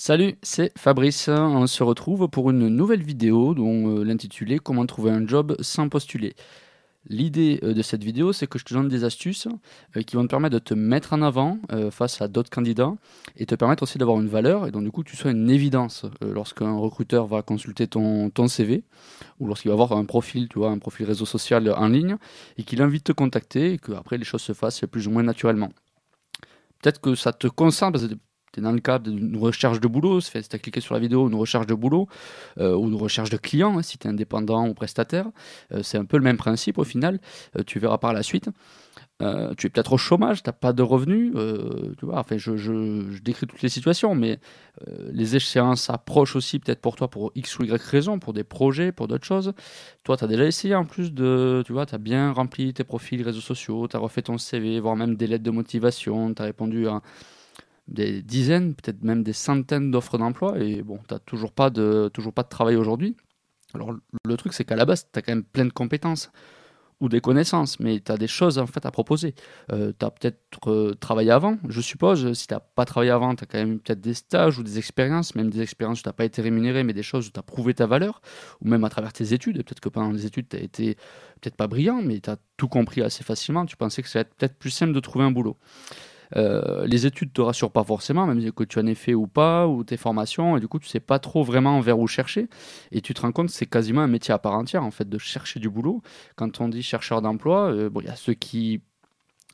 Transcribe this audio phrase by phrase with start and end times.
[0.00, 1.26] Salut, c'est Fabrice.
[1.26, 5.88] On se retrouve pour une nouvelle vidéo dont euh, l'intitulé Comment trouver un job sans
[5.88, 6.34] postuler.
[7.08, 9.48] L'idée euh, de cette vidéo, c'est que je te donne des astuces
[9.96, 11.58] euh, qui vont te permettre de te mettre en avant
[11.90, 12.94] face à d'autres candidats
[13.36, 16.06] et te permettre aussi d'avoir une valeur et donc du coup tu sois une évidence
[16.20, 18.84] lorsqu'un recruteur va consulter ton, CV
[19.40, 22.18] ou lorsqu'il va avoir un profil, tu vois, un profil réseau social en ligne
[22.56, 25.24] et qu'il invite te contacter et que après les choses se fassent plus ou moins
[25.24, 25.70] naturellement.
[26.80, 28.14] Peut-être que ça te concerne parce que
[28.60, 31.34] dans le cadre d'une recherche de boulot, si tu as cliqué sur la vidéo, une
[31.34, 32.08] recherche de boulot,
[32.58, 35.26] euh, ou une recherche de client, hein, si tu es indépendant ou prestataire,
[35.72, 37.20] euh, c'est un peu le même principe au final,
[37.56, 38.48] euh, tu verras par la suite.
[39.56, 41.32] tu es peut-être au chômage, tu n'as pas de revenus,
[41.98, 44.38] tu vois, enfin, je, je, décris toutes les situations, mais
[45.12, 48.92] les échéances approchent aussi peut-être pour toi pour X ou Y raison, pour des projets,
[48.92, 49.52] pour d'autres choses.
[50.04, 52.84] Toi, tu as déjà essayé en plus de, tu vois, tu as bien rempli tes
[52.84, 56.40] profils réseaux sociaux, tu as refait ton CV, voire même des lettres de motivation, tu
[56.40, 57.02] as répondu à
[57.88, 62.10] des dizaines, peut-être même des centaines d'offres d'emploi et bon, tu n'as toujours, pas de,
[62.12, 63.16] toujours pas de travail aujourd'hui.
[63.74, 66.30] Alors le truc c'est qu'à la base, tu as quand même plein de compétences
[67.00, 69.34] ou des connaissances, mais tu as des choses en fait à proposer.
[69.72, 72.32] Euh, tu as peut-être euh, travaillé avant, je suppose.
[72.32, 74.78] Si tu n'as pas travaillé avant, tu as quand même peut-être des stages ou des
[74.78, 77.38] expériences, même des expériences où tu n'as pas été rémunéré, mais des choses où tu
[77.38, 78.20] as prouvé ta valeur,
[78.60, 79.56] ou même à travers tes études.
[79.58, 80.96] Peut-être que pendant les études, tu as été
[81.40, 83.64] peut-être pas brillant, mais tu as tout compris assez facilement.
[83.64, 85.56] Tu pensais que ça allait être peut-être plus simple de trouver un boulot.
[86.36, 89.66] Euh, les études te rassurent pas forcément, même que tu en aies fait ou pas,
[89.66, 92.48] ou tes formations, et du coup tu sais pas trop vraiment vers où chercher,
[92.92, 95.18] et tu te rends compte c'est quasiment un métier à part entière en fait de
[95.18, 96.02] chercher du boulot.
[96.36, 98.82] Quand on dit chercheur d'emploi, euh, bon il y a ceux qui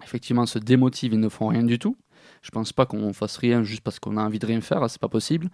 [0.03, 1.97] effectivement se démotivent et ne font rien du tout.
[2.45, 5.00] Je pense pas qu'on fasse rien juste parce qu'on a envie de rien faire, c'est
[5.00, 5.48] pas possible.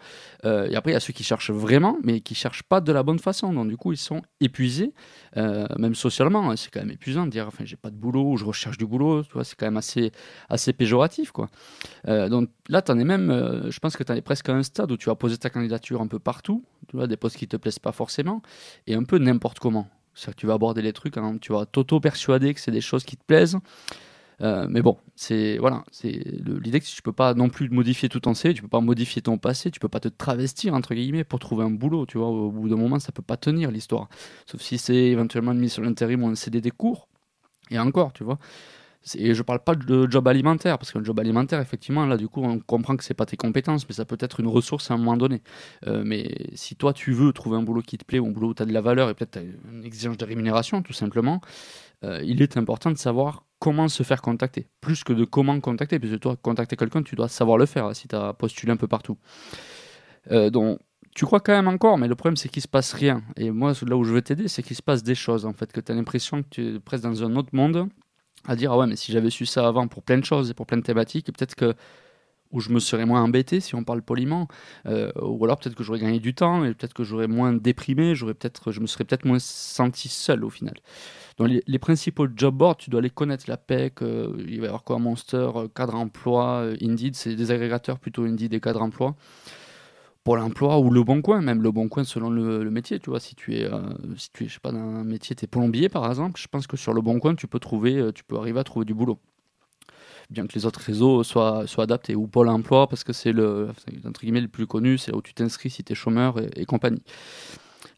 [0.45, 2.91] Euh, et après, il y a ceux qui cherchent vraiment, mais qui cherchent pas de
[2.91, 3.53] la bonne façon.
[3.53, 4.93] Donc, du coup, ils sont épuisés,
[5.37, 6.51] euh, même socialement.
[6.51, 8.77] Hein, c'est quand même épuisant de dire, enfin, j'ai pas de boulot ou je recherche
[8.77, 9.23] du boulot.
[9.23, 10.11] Tu vois, c'est quand même assez,
[10.49, 11.49] assez péjoratif, quoi.
[12.09, 14.65] Euh, donc là, tu es même, je pense que tu en es presque à un
[14.65, 16.65] stade où tu as posé ta candidature un peu partout.
[16.89, 18.43] Tu vois, des postes qui te plaisent pas forcément
[18.89, 19.89] et un peu n'importe comment.
[20.15, 23.05] C'est-à-dire que tu vas aborder les trucs, hein, tu vas t'auto-persuader que c'est des choses
[23.05, 23.59] qui te plaisent.
[24.43, 28.21] Euh, mais bon, c'est voilà, c'est l'idée que tu peux pas non plus modifier tout
[28.21, 31.25] ton CV, tu peux pas modifier ton passé, tu peux pas te travestir entre guillemets
[31.25, 32.29] pour trouver un boulot, tu vois.
[32.29, 34.09] Au bout d'un moment, ça peut pas tenir l'histoire.
[34.47, 37.09] Sauf si c'est éventuellement une mise sur l'intérim ou un CDD court.
[37.71, 38.39] Et encore, tu vois.
[39.15, 42.43] Et je parle pas de job alimentaire, parce qu'un job alimentaire, effectivement, là, du coup,
[42.43, 44.99] on comprend que c'est pas tes compétences, mais ça peut être une ressource à un
[44.99, 45.43] moment donné.
[45.87, 48.49] Euh, mais si toi, tu veux trouver un boulot qui te plaît, ou un boulot
[48.51, 49.41] où tu as de la valeur, et peut-être
[49.73, 51.41] une exigence de rémunération, tout simplement,
[52.05, 56.01] euh, il est important de savoir comment se faire contacter, plus que de comment contacter,
[56.01, 58.89] puisque toi, contacter quelqu'un, tu dois savoir le faire si tu as postulé un peu
[58.89, 59.19] partout.
[60.33, 60.81] Euh, donc,
[61.15, 63.23] tu crois quand même encore, mais le problème c'est qu'il se passe rien.
[63.37, 65.71] Et moi, là où je veux t'aider, c'est qu'il se passe des choses, en fait,
[65.71, 67.89] que tu as l'impression que tu es presque dans un autre monde,
[68.47, 70.55] à dire, ah ouais, mais si j'avais su ça avant pour plein de choses et
[70.55, 71.75] pour plein de thématiques, peut-être que
[72.53, 74.49] où je me serais moins embêté si on parle poliment,
[74.87, 78.15] euh, ou alors peut-être que j'aurais gagné du temps et peut-être que j'aurais moins déprimé,
[78.15, 80.75] j'aurais peut-être, je me serais peut-être moins senti seul au final.
[81.39, 84.69] Donc les, principaux job boards, tu dois les connaître, la PEC, euh, il va y
[84.69, 89.17] avoir quoi, Monster, euh, cadre emploi, Indeed, c'est des agrégateurs plutôt Indeed et cadre emploi.
[90.23, 93.21] Pour l'emploi ou le bon coin, même le bon coin selon le, métier, tu vois,
[93.21, 93.71] si tu es,
[94.19, 96.47] si tu es, je sais pas, dans un métier, tu es plombier par exemple, je
[96.47, 98.93] pense que sur le bon coin, tu peux trouver, tu peux arriver à trouver du
[98.93, 99.19] boulot
[100.31, 103.69] bien que les autres réseaux soient, soient adaptés, ou Pôle emploi, parce que c'est le,
[104.07, 107.03] entre guillemets, le plus connu, c'est où tu t'inscris si tu es chômeur et, compagnie.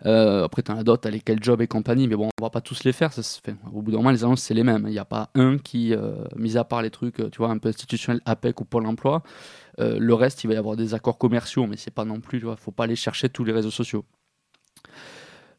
[0.06, 2.50] Euh, après, tu en as d'autres, les quel job et compagnie, mais bon, on va
[2.50, 3.12] pas tous les faire.
[3.12, 3.54] Ça se fait.
[3.72, 4.84] Au bout d'un moment, les annonces, c'est les mêmes.
[4.88, 7.58] Il n'y a pas un qui, euh, mis à part les trucs, tu vois, un
[7.58, 9.22] peu institutionnels, APEC ou Pôle emploi,
[9.80, 12.38] euh, le reste, il va y avoir des accords commerciaux, mais c'est pas non plus,
[12.38, 14.04] il ne faut pas aller chercher tous les réseaux sociaux.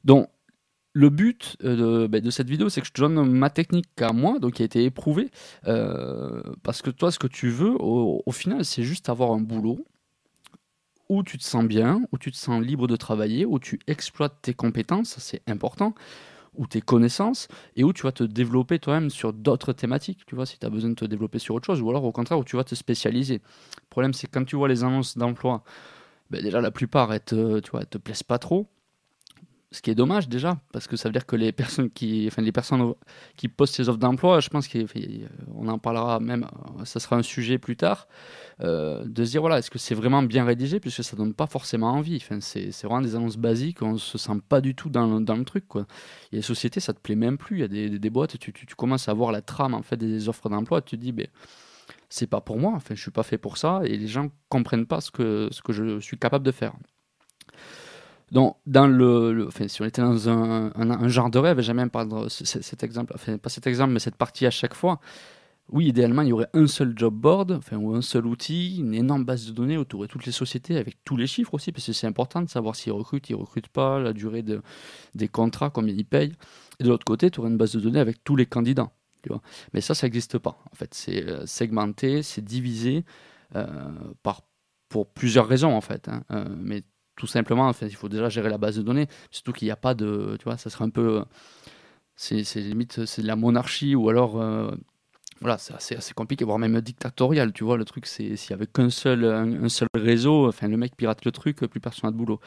[0.04, 0.30] Donc,
[0.94, 4.14] le but euh, ben, de, cette vidéo, c'est que je te donne ma technique à
[4.14, 5.30] moi, donc qui a été éprouvée.
[5.68, 9.86] Euh, parce que toi, ce que tu veux, au, final, c'est juste avoir un boulot
[11.10, 14.36] où tu te sens bien, où tu te sens libre de travailler, où tu exploites
[14.42, 15.96] tes compétences, c'est important,
[16.56, 20.46] ou tes connaissances, et où tu vas te développer toi-même sur d'autres thématiques, tu vois,
[20.46, 22.44] si tu as besoin de te développer sur autre chose, ou alors au contraire, où
[22.44, 23.36] tu vas te spécialiser.
[23.36, 25.64] Le problème, c'est que quand tu vois les annonces d'emploi,
[26.30, 28.68] ben, déjà la plupart, elles te, te plaisent pas trop
[29.74, 32.44] ce qui est dommage déjà, parce que ça veut dire que les personnes qui, enfin
[32.44, 32.94] les personnes
[33.36, 36.48] qui postent ces offres d'emploi, je pense qu'on en parlera même,
[36.86, 38.08] ça sera un sujet plus tard,
[38.62, 41.48] euh, de se dire voilà, est-ce que c'est vraiment bien rédigé, puisque ça donne pas
[41.48, 42.18] forcément envie.
[42.18, 45.44] Enfin, c'est vraiment des annonces basiques, on se sent pas du tout dans, dans le
[45.44, 45.66] truc.
[45.74, 45.80] Il
[46.34, 47.58] y a des sociétés, ça te plaît même plus.
[47.58, 49.82] Il y a des, des, boîtes, tu, tu, tu, commences à voir la trame en
[49.82, 51.28] fait des offres d'emploi, tu te dis ben
[52.10, 54.86] c'est pas pour moi, enfin je suis pas fait pour ça, et les gens comprennent
[54.86, 56.74] pas ce que ce que je suis capable de faire.
[58.34, 61.88] Donc, dans le, enfin, si on était dans un, un, genre de rêve, j'aime bien
[61.88, 65.00] prendre cet exemple, enfin, pas cet exemple, mais cette partie à chaque fois.
[65.70, 68.96] oui, idéalement, il y aurait un seul job board, enfin, ou un seul outil, une
[68.96, 71.86] énorme base de données autour de toutes les sociétés, avec tous les chiffres aussi, parce
[71.86, 74.64] que c'est important de savoir s'ils recrutent, ils recrutent pas, la durée de,
[75.14, 76.34] des contrats, combien ils payent.
[76.80, 78.92] Et de l'autre côté, tu aurais une base de données avec tous les candidats.
[79.22, 79.42] Tu vois.
[79.74, 80.58] Mais ça, ça n'existe pas.
[80.72, 83.06] En fait, c'est euh, segmenté, c'est divisé
[83.56, 83.68] euh,
[84.24, 84.42] par,
[84.90, 86.10] pour plusieurs raisons, en fait.
[86.10, 86.24] Hein.
[86.32, 86.84] Euh, mais
[87.16, 89.72] tout simplement, en fait, il faut déjà gérer la base de données, surtout qu'il n'y
[89.72, 90.36] a pas de.
[90.40, 91.24] Tu vois, ça serait un peu.
[92.16, 94.38] C'est limite, c'est de la monarchie, ou alors
[95.42, 97.78] voilà, c'est assez, compliqué, voire même dictatorial, tu vois.
[97.78, 101.26] Le truc, c'est s'il y avait qu'un seul, un, seul réseau, enfin, le mec pirate
[101.26, 102.40] le truc, plus personne n'a de boulot.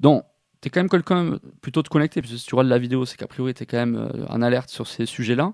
[0.00, 0.24] Donc,
[0.60, 3.04] tu es quand même quelqu'un plutôt de connecté, parce que si tu regardes la vidéo,
[3.06, 5.52] c'est qu'a priori, tu es quand même euh, en alerte sur ces sujets-là.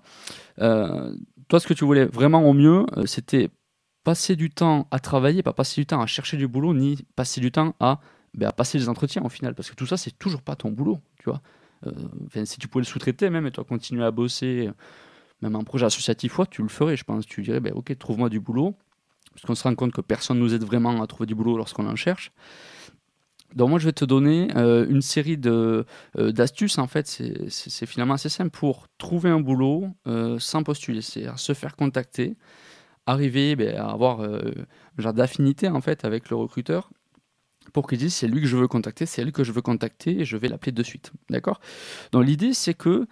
[0.61, 1.15] Euh,
[1.49, 3.51] toi, ce que tu voulais vraiment au mieux, euh, c'était
[4.05, 7.41] passer du temps à travailler, pas passer du temps à chercher du boulot, ni passer
[7.41, 8.01] du temps à,
[8.35, 10.71] ben, à passer les entretiens au final, parce que tout ça, c'est toujours pas ton
[10.71, 11.41] boulot, tu vois.
[12.45, 14.71] si tu pouvais le sous-traiter même et toi continuer à bosser
[15.43, 17.27] même un projet associatif, ouais, tu le ferais, je pense.
[17.27, 18.75] Tu dirais, ben, ok, trouve-moi du boulot.
[19.33, 21.87] Parce qu'on se rend compte que personne nous aide vraiment à trouver du boulot lorsqu'on
[21.89, 22.33] en cherche.
[23.55, 25.85] Donc moi, je vais te donner euh, une série de,
[26.19, 31.03] euh, d'astuces, en fait, c'est, finalement assez simple pour trouver un boulot euh, sans postuler,
[31.03, 32.37] c'est à se faire contacter,
[33.07, 34.41] arriver ben, à avoir un
[34.99, 36.91] genre d'affinité, en fait, avec le recruteur,
[37.73, 40.21] pour qu'il dise c'est lui que je veux contacter, c'est elle que je veux contacter,
[40.21, 41.61] et je vais l'appeler de suite, d'accord?
[42.13, 43.07] Donc l'idée, c'est que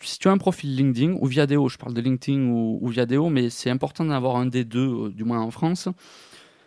[0.00, 3.28] si tu as un profil LinkedIn ou Viadeo, je parle de LinkedIn ou, ou Viadeo,
[3.28, 5.88] mais c'est important d'avoir un des deux, euh, du moins en France.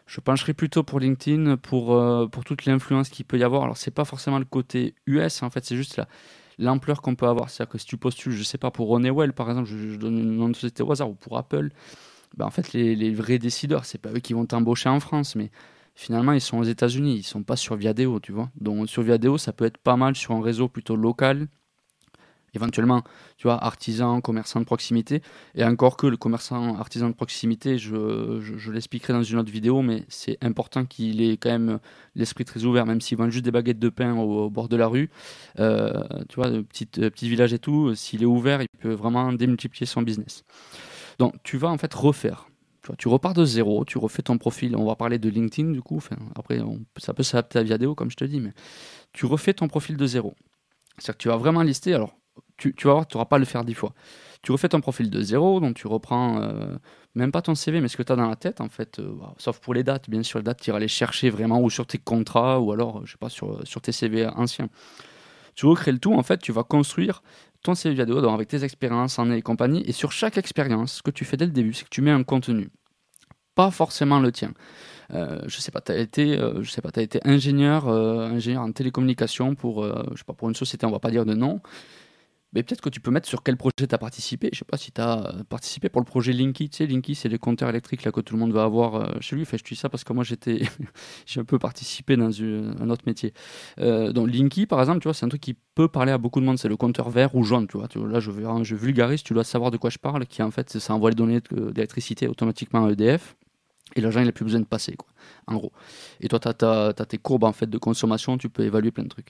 [0.07, 3.63] Je pencherai plutôt pour LinkedIn pour, euh, pour toute l'influence qu'il peut y avoir.
[3.63, 6.01] Alors, c'est pas forcément le côté US, en fait, c'est juste
[6.59, 7.49] l'ampleur qu'on peut avoir.
[7.49, 10.37] C'est-à-dire que si tu postules, je sais pas, pour Honeywell, par exemple, je, donne une
[10.37, 11.69] nom de société au hasard, ou pour Apple,
[12.37, 15.35] ben, en fait, les, les vrais décideurs, c'est pas eux qui vont t'embaucher en France,
[15.35, 15.49] mais
[15.95, 18.51] finalement, ils sont aux États-Unis, ils sont pas sur Viadeo, tu vois.
[18.59, 21.47] Donc, sur Viadeo, ça peut être pas mal sur un réseau plutôt local,
[22.53, 23.03] éventuellement,
[23.37, 25.21] tu vois, artisan, commerçant de proximité.
[25.55, 29.81] Et encore que le commerçant, artisan de proximité, je, je, l'expliquerai dans une autre vidéo,
[29.81, 31.79] mais c'est important qu'il ait quand même
[32.15, 34.87] l'esprit très ouvert, même s'il vend juste des baguettes de pain au, bord de la
[34.87, 35.09] rue.
[35.59, 39.85] Euh, tu vois, petit, petit village et tout, s'il est ouvert, il peut vraiment démultiplier
[39.85, 40.43] son business.
[41.19, 42.47] Donc, tu vas en fait refaire.
[42.97, 44.75] Tu, repars de zéro, tu refais ton profil.
[44.75, 46.01] On va parler de LinkedIn du coup.
[46.35, 46.59] Après,
[46.97, 48.53] ça peut s'adapter à Viadeo, comme je te dis, mais
[49.13, 50.35] tu refais ton profil de zéro.
[50.97, 51.93] C'est-à-dire que tu vas vraiment lister.
[51.93, 52.15] Alors,
[52.57, 53.93] tu, vas voir, tu n'auras pas à le faire dix fois.
[54.41, 56.75] Tu refais ton profil de zéro, donc tu reprends euh,
[57.15, 59.15] même pas ton CV, mais ce que tu as dans la tête, en fait, euh,
[59.37, 61.87] sauf pour les dates, bien sûr, les dates, tu iras les chercher vraiment ou sur
[61.87, 64.69] tes contrats ou alors, je sais pas, sur, sur tes CV anciens.
[65.55, 67.23] Tu recrées le tout, en fait, tu vas construire
[67.65, 71.01] ton CV vidéo donc avec tes expériences en et compagnie, et sur chaque expérience, ce
[71.03, 72.69] que tu fais dès le début, c'est que tu mets un contenu,
[73.55, 74.53] pas forcément le tien.
[75.13, 78.71] Euh, je sais pas, tu as été, je sais pas, as été ingénieur, ingénieur en
[78.71, 81.61] télécommunication pour, je sais pas, pour une société, on va pas dire de nom
[82.55, 84.49] mais peut-être que tu peux mettre sur quel projet tu as participé.
[84.53, 86.69] Je sais pas si tu as euh, participé pour le projet Linky.
[86.69, 89.07] Tu sais, Linky, c'est les compteurs électriques là, que tout le monde va avoir euh,
[89.19, 89.41] chez lui.
[89.41, 90.61] Enfin, je dis ça parce que moi, j'étais,
[91.25, 93.33] j'ai un peu participé dans un autre métier.
[93.79, 96.39] Euh, donc, Linky, par exemple, tu vois, c'est un truc qui peut parler à beaucoup
[96.39, 96.57] de monde.
[96.57, 97.67] C'est le compteur vert ou jaune.
[97.67, 98.31] Tu vois, là, je,
[98.63, 101.15] je vulgarise, tu dois savoir de quoi je parle, qui en fait, ça envoie les
[101.15, 103.35] données d'électricité automatiquement à EDF.
[103.93, 105.07] Et l'argent, il n'a plus besoin de passer, quoi,
[105.45, 105.71] en gros.
[106.19, 109.09] Et toi, tu as, tes courbes en fait, de consommation, tu peux évaluer plein de
[109.09, 109.29] trucs.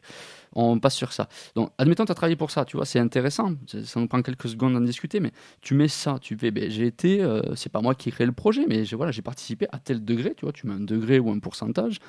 [0.54, 1.28] On passe sur ça.
[1.56, 3.54] Donc, admettons, tu as travaillé pour ça, tu vois, c'est intéressant.
[3.68, 6.88] Ça nous prend quelques secondes d'en discuter, mais tu mets ça, tu fais, ben, j'ai
[6.88, 9.78] été, euh, c'est pas moi qui ai créé le projet, mais j'ai voilà, participé à
[9.78, 12.00] tel degré, tu vois, tu mets un degré ou un pourcentage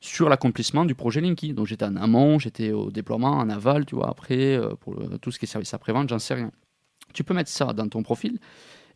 [0.00, 1.54] sur l'accomplissement du projet Linky.
[1.54, 5.32] Donc, j'étais en amont, j'étais au déploiement, en aval, tu vois, après, euh, pour tout
[5.32, 6.52] ce qui est service après-vente, j'en sais rien.
[7.14, 8.38] Tu peux mettre ça dans ton profil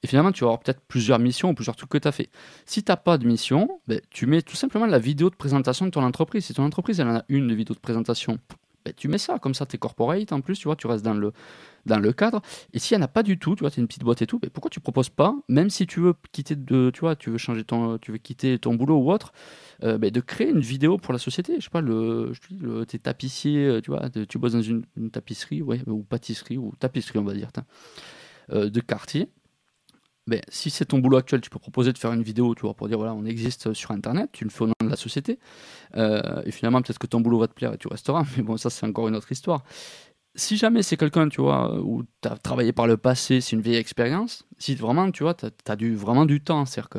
[0.03, 2.31] et finalement, tu vas avoir peut-être plusieurs missions ou plusieurs trucs que tu as fait.
[2.65, 5.85] Si tu n'as pas de mission, ben, tu mets tout simplement la vidéo de présentation
[5.85, 6.47] de ton entreprise.
[6.47, 8.39] Si ton entreprise elle en a une de vidéo de présentation,
[8.85, 9.39] ben, tu mets ça.
[9.39, 11.33] Comme ça, tu es corporate en plus, tu vois, tu restes dans le,
[11.85, 12.41] dans le cadre.
[12.73, 14.23] Et s'il n'y en a pas du tout, tu vois, tu as une petite boîte
[14.23, 17.15] et tout, ben, pourquoi tu proposes pas, même si tu veux quitter de, tu vois,
[17.15, 19.33] tu veux changer ton, tu veux quitter ton boulot ou autre,
[19.83, 21.57] euh, ben, de créer une vidéo pour la société.
[21.59, 26.03] Je sais pas, le, je tapissier, euh, tu vois, tu bosses dans une, tapisserie, ou
[26.05, 27.51] pâtisserie, ou tapisserie, on va dire,
[28.53, 29.29] euh, de quartier
[30.31, 32.75] ben, si c'est ton boulot actuel, tu peux proposer de faire une vidéo tu vois,
[32.75, 35.41] pour dire voilà, on existe sur Internet, tu le fais au nom de la société.
[35.97, 38.57] Euh, et finalement, peut-être que ton boulot va te plaire et tu resteras, mais bon,
[38.57, 39.65] ça, c'est encore une autre histoire.
[40.37, 43.61] Si jamais c'est quelqu'un, tu vois, où tu as travaillé par le passé, c'est une
[43.61, 46.99] vieille expérience, si vraiment, tu vois, as, du, vraiment du temps, c'est-à-dire que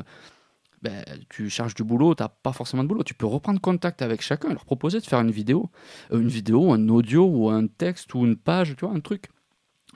[0.82, 4.02] ben, tu cherches du boulot, tu n'as pas forcément de boulot, tu peux reprendre contact
[4.02, 5.70] avec chacun et leur proposer de faire une vidéo,
[6.12, 9.30] euh, une vidéo, un audio ou un texte ou une page, tu vois, un truc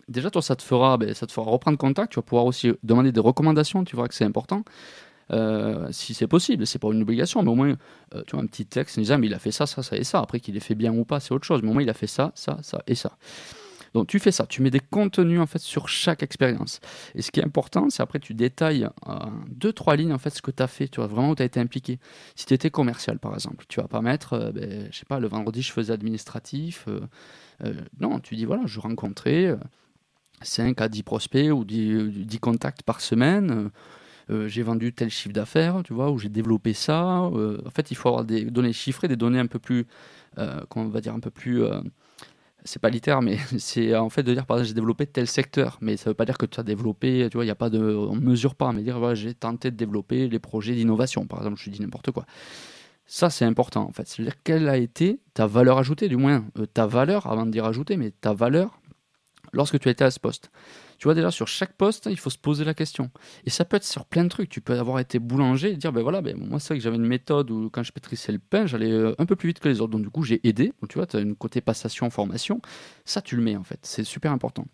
[0.08, 2.12] déjà, toi, ça te fera, ben, ça te fera reprendre contact.
[2.12, 3.84] Tu vas pouvoir aussi demander des recommandations.
[3.84, 4.64] Tu vois que c'est important.
[5.32, 7.76] Euh, si c'est possible, c'est pas une obligation, mais au moins,
[8.14, 9.98] euh, tu vois, un petit texte en disant, mais il a fait ça, ça, ça
[9.98, 10.20] et ça.
[10.20, 11.62] Après qu'il ait fait bien ou pas, c'est autre chose.
[11.64, 13.18] Mais au moins, il a fait ça, ça, ça et ça.
[13.96, 16.82] Donc tu fais ça, tu mets des contenus en fait sur chaque expérience.
[17.16, 20.32] Et ce qui est important, c'est après tu détailles en deux, trois lignes en fait
[20.32, 21.98] ce que tu as fait, tu vois vraiment où tu as été impliqué.
[22.36, 25.22] Si tu étais commercial par exemple, tu vas pas mettre, euh, ben, je sais pas,
[25.22, 26.84] le vendredi je faisais administratif.
[26.90, 27.00] Euh,
[27.64, 29.56] euh, non, tu dis voilà, je rencontrais
[30.42, 33.70] 5 à 10 prospects ou 10, 10 contacts par semaine.
[34.30, 37.04] j'ai vendu tel chiffre d'affaires, tu vois, ou j'ai développé ça.
[37.04, 39.86] en fait, il faut avoir des données chiffrées, des données un peu plus,
[40.36, 41.64] comment on va dire, un peu plus
[42.66, 45.78] c'est pas littéraire, mais c'est en fait de dire, par exemple, j'ai développé tel secteur,
[45.82, 47.80] mais ça veut pas dire que tu as développé, tu vois, il a pas de,
[47.80, 51.62] on mesure pas, mais dire, voilà, j'ai tenté de développer les projets d'innovation, par exemple,
[51.62, 52.26] je dis n'importe quoi.
[53.08, 54.08] Ça, c'est important, en fait.
[54.08, 57.66] C'est-à-dire, quelle a été ta valeur ajoutée, du moins, euh, ta valeur, avant de dire
[57.66, 58.80] ajouter, mais ta valeur
[59.56, 60.52] lorsque tu étais à ce poste.
[60.98, 63.12] Tu vois, déjà, sur chaque poste, il faut se poser la question.
[63.46, 64.50] Et ça peut être sur plein de trucs.
[64.50, 66.96] Tu peux avoir été boulanger et dire, ben voilà, ben, moi, c'est vrai que j'avais
[66.96, 69.68] une méthode où quand je pétrissais le pain, j'allais euh, un peu plus vite que
[69.68, 69.92] les autres.
[69.92, 70.74] Donc, du coup, j'ai aidé.
[70.82, 72.62] Donc, tu vois, tu as une côté passation, formation.
[73.04, 73.80] Ça, tu le mets, en fait.
[73.82, 74.66] C'est super important.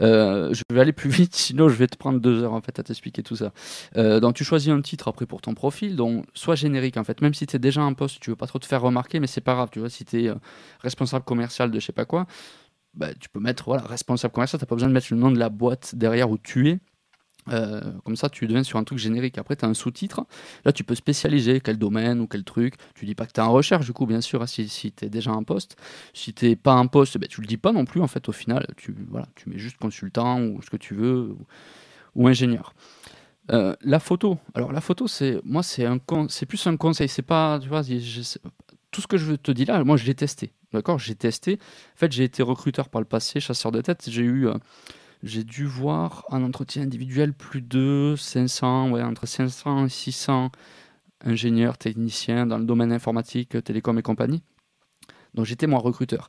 [0.00, 2.78] Euh, je vais aller plus vite, sinon, je vais te prendre deux heures, en fait,
[2.78, 3.52] à t'expliquer tout ça.
[3.96, 5.96] Euh, donc, tu choisis un titre après pour ton profil.
[5.96, 7.20] Donc, soit générique, en fait.
[7.20, 9.26] Même si tu es déjà en poste, tu veux pas trop te faire remarquer, mais
[9.26, 9.68] c'est pas grave.
[9.70, 10.32] Tu vois, si tu es
[10.80, 12.26] responsable commercial de je sais pas quoi,
[12.94, 15.30] bah, tu peux mettre voilà, responsable commercial, tu n'as pas besoin de mettre le nom
[15.30, 16.80] de la boîte derrière où tu es.
[17.48, 19.38] Euh, comme ça, tu deviens sur un truc générique.
[19.38, 20.26] Après, tu as un sous-titre.
[20.64, 22.74] Là, tu peux spécialiser quel domaine ou quel truc.
[22.94, 24.92] Tu dis pas que tu es en recherche, du coup, bien sûr, hein, si, si
[24.92, 25.76] tu es déjà en poste.
[26.14, 28.32] Si tu pas en poste, ben, tu le dis pas non plus, en fait, au
[28.32, 28.66] final.
[28.76, 31.34] Tu, voilà, tu mets juste consultant ou ce que tu veux,
[32.14, 32.74] ou, ingénieur.
[33.50, 34.38] Euh, la photo.
[34.54, 37.08] Alors, la photo, c'est moi, c'est un c'est plus un conseil.
[37.08, 37.82] C'est pas, tu vois,
[38.92, 40.52] tout ce que je te dis là, moi, je l'ai testé.
[40.72, 40.98] D'accord?
[40.98, 41.58] J'ai testé.
[41.94, 44.04] En fait, j'ai été recruteur par le passé, chasseur de tête.
[44.08, 44.46] J'ai eu.
[44.46, 44.54] Euh,
[45.22, 50.50] j'ai dû voir en entretien individuel plus de 500, ouais, entre 500 et 600
[51.24, 54.42] ingénieurs, techniciens dans le domaine informatique, télécom et compagnie.
[55.34, 56.28] Donc j'étais moi recruteur.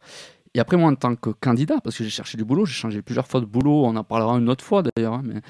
[0.55, 3.01] Et après, moi, en tant que candidat, parce que j'ai cherché du boulot, j'ai changé
[3.01, 5.41] plusieurs fois de boulot, on en parlera une autre fois d'ailleurs, hein, mais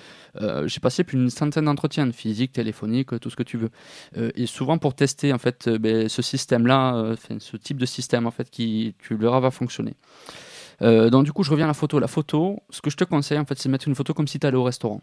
[0.42, 3.70] euh, j'ai passé plus d'une centaine d'entretiens, physique, téléphonique, tout ce que tu veux.
[4.18, 8.28] Euh, et souvent pour tester en fait euh, ben, ce système-là, ce type de système
[8.28, 9.96] en fait qui, tu verras, va fonctionner.
[10.80, 12.00] donc du coup, je reviens à la photo.
[12.00, 14.40] La photo, ce que je te conseille en fait, c'est mettre une photo comme si
[14.40, 15.02] tu allais au restaurant.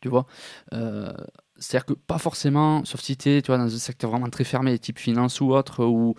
[0.00, 0.26] Tu vois
[0.70, 5.00] C'est-à-dire que pas forcément, sauf si tu es dans un secteur vraiment très fermé, type
[5.00, 6.14] finance ou autre, ou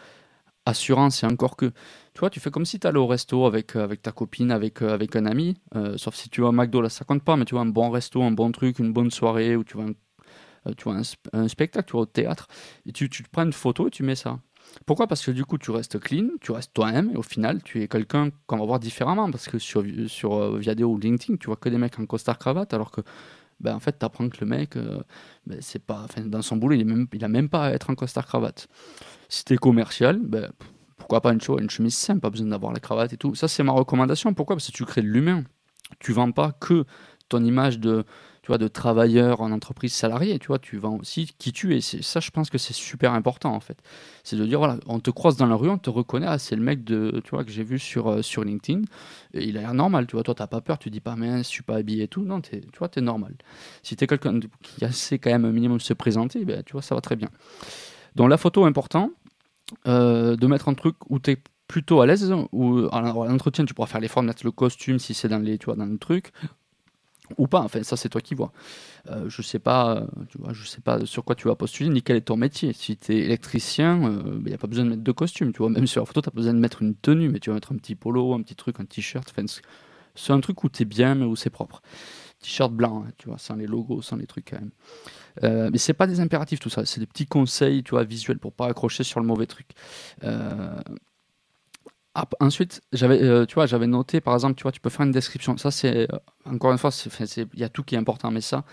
[0.66, 1.72] assurance, et encore que
[2.14, 4.52] tu vois, tu fais comme si tu allais au resto avec, euh, avec ta copine,
[4.52, 7.24] avec, euh, avec un ami, euh, sauf si tu vas au McDo, là ça compte
[7.24, 9.78] pas, mais tu vois un bon resto, un bon truc, une bonne soirée, ou tu
[9.78, 11.02] vois un, tu vois
[11.34, 12.48] un, spectacle, tu vois au théâtre,
[12.86, 14.40] et tu, tu te prends une photo et tu mets ça.
[14.86, 15.08] Pourquoi?
[15.08, 17.88] Parce que du coup, tu restes clean, tu restes toi-même, et au final, tu es
[17.88, 19.30] quelqu'un qu'on va voir différemment.
[19.30, 22.74] Parce que sur, sur Viadeo ou LinkedIn, tu vois que des mecs en costard cravate,
[22.74, 23.02] alors que
[23.62, 24.78] ben, en fait, tu apprends que le mec,
[25.46, 27.90] ben, c'est pas, dans son boulot, il, est même, il a même pas à être
[27.90, 28.68] en costard cravate.
[29.30, 30.52] Si tu es commercial, ben,
[30.98, 33.36] pourquoi pas une, une chemise simple, pas besoin d'avoir la cravate et tout.
[33.36, 34.34] Ça, c'est ma recommandation.
[34.34, 34.56] Pourquoi?
[34.56, 35.44] Parce que tu crées de l'humain.
[36.00, 36.86] Tu vends pas que
[37.28, 38.06] ton image de,
[38.42, 41.82] tu vois, de travailleur en entreprise salariée, tu vois, tu vends aussi qui tu es.
[41.82, 43.78] Ça, je pense que c'est super important, en fait.
[44.24, 46.56] C'est de dire, voilà, on te croise dans la rue, on te reconnaît, ah, c'est
[46.56, 48.82] le mec de, tu vois, que j'ai vu sur, euh, LinkedIn,
[49.34, 51.52] il a l'air normal, tu vois, toi, t'as pas peur, tu dis pas, mince, je
[51.52, 53.36] suis pas habillé et tout, non, tu vois, t'es normal.
[53.84, 56.96] Si t'es quelqu'un qui sait quand même un minimum se présenter, ben, tu vois, ça
[56.96, 57.30] va très bien.
[58.16, 59.12] Donc la photo, important.
[59.88, 63.74] Euh, de mettre un truc où tu es plutôt à l'aise, ou à l'entretien tu
[63.74, 66.34] pourras faire l'effort de mettre le costume si c'est dans, les, tu dans le truc,
[67.38, 68.52] ou pas, enfin ça c'est toi qui vois.
[69.10, 70.06] Euh, je sais pas,
[70.52, 72.74] je sais pas sur quoi tu vas postuler, ni quel est ton métier.
[72.74, 75.52] Si tu es électricien, il euh, n'y ben, a pas besoin de mettre de costume,
[75.54, 77.50] tu vois, même sur la photo tu as besoin de mettre une tenue, mais tu
[77.50, 79.34] vas mettre un petit polo, un petit truc, un t-shirt,
[80.16, 81.82] c'est un truc où tu bien mais où c'est propre.
[82.42, 84.72] T-shirt blanc, hein, tu vois, sans les logos, sans les trucs quand même.
[85.44, 88.40] Euh, mais c'est pas des impératifs tout ça, c'est des petits conseils, tu vois, visuels
[88.40, 89.68] pour pas accrocher sur le mauvais truc.
[92.18, 95.06] Euh, ensuite, j'avais, euh, tu vois, j'avais noté, par exemple, tu vois, tu peux faire
[95.06, 95.58] une description.
[95.58, 96.08] Ça, c'est
[96.46, 96.92] encore une fois,
[97.38, 98.66] il y a tout qui est important, mais ça,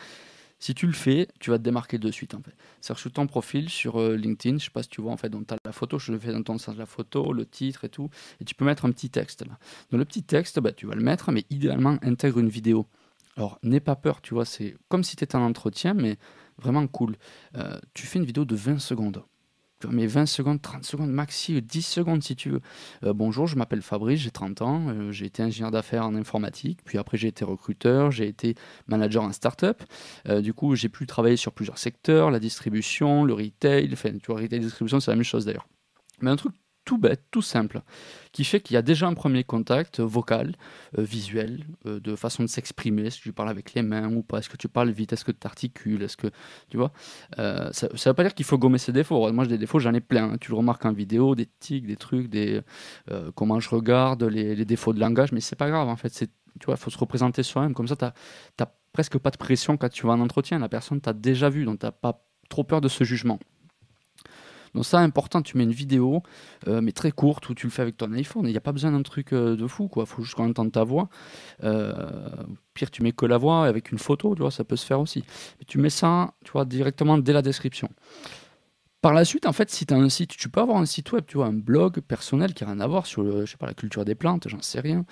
[0.59, 2.55] si tu le fais, tu vas te démarquer de suite en fait.
[2.81, 5.47] C'est-à-dire sur ton profil sur LinkedIn, je sais pas si tu vois en fait, donc
[5.47, 7.89] tu as la photo, je le fais dans ton sens la photo, le titre et
[7.89, 9.57] tout, et tu peux mettre un petit texte là.
[9.91, 12.89] Donc le petit texte, bah, tu vas le mettre, mais idéalement intègre une vidéo.
[13.37, 16.19] Alors n'aie pas peur, tu vois, c'est comme si tu étais en entretien, mais
[16.59, 17.17] vraiment cool.
[17.57, 19.23] Euh, tu fais une vidéo de 20 secondes.
[19.87, 22.61] Mais 20 secondes, 30 secondes, maxi 10 secondes si tu veux.
[23.05, 26.81] Euh, bonjour, je m'appelle Fabrice, j'ai 30 ans, euh, j'ai été ingénieur d'affaires en informatique,
[26.85, 28.57] puis après j'ai été recruteur, j'ai été
[28.89, 29.83] manager en start-up.
[30.41, 34.41] du coup, j'ai pu travailler sur plusieurs secteurs, la distribution, le retail, enfin, tu vois,
[34.41, 35.69] retail distribution, c'est la même chose d'ailleurs.
[36.21, 36.55] Mais un truc
[36.89, 37.83] tout bête, tout simple,
[38.33, 40.57] qui fait qu'il y a déjà un premier contact vocal,
[40.97, 43.03] euh, visuel, euh, de façon de s'exprimer.
[43.03, 44.39] Est-ce que tu parles avec les mains ou pas?
[44.39, 45.13] Est-ce que tu parles vite?
[45.13, 46.29] Est-ce que tu articules Est-ce que
[46.71, 46.91] tu vois?
[47.39, 49.31] Euh, Ça ne veut pas dire qu'il faut gommer ses défauts.
[49.35, 50.33] Moi, j'ai des défauts, j'en ai plein.
[50.33, 50.37] Hein.
[50.41, 52.63] Tu le remarques en vidéo, des tics, des trucs, des
[53.35, 55.89] comment je regarde, les, les, défauts de langage, mais c'est pas grave.
[55.89, 57.75] En fait, c'est tu vois, il faut se représenter soi-même.
[57.75, 60.59] Comme ça, tu n'as presque pas de pression quand tu vas en entretien.
[60.59, 63.39] La personne t'a déjà vu, donc tu n'as pas trop peur de ce jugement.
[64.75, 66.23] Donc ça, important, tu mets une vidéo,
[66.67, 68.47] euh, mais très courte, où tu le fais avec ton iPhone.
[68.47, 70.05] Il n'y a pas besoin d'un truc euh, de fou, quoi.
[70.05, 71.09] Il faut juste qu'on entende ta voix.
[71.65, 71.93] Euh,
[72.75, 75.01] pire, tu mets que la voix avec une photo, tu vois, ça peut se faire
[75.01, 75.25] aussi.
[75.67, 77.89] Tu mets ça, tu vois, directement dès la description.
[79.01, 81.13] Par la suite, en fait, si tu as un site, tu peux avoir un site
[81.13, 83.75] web, tu vois, un blog personnel qui n'a rien à voir sur, je sais la
[83.75, 85.05] culture des plantes, j'en sais rien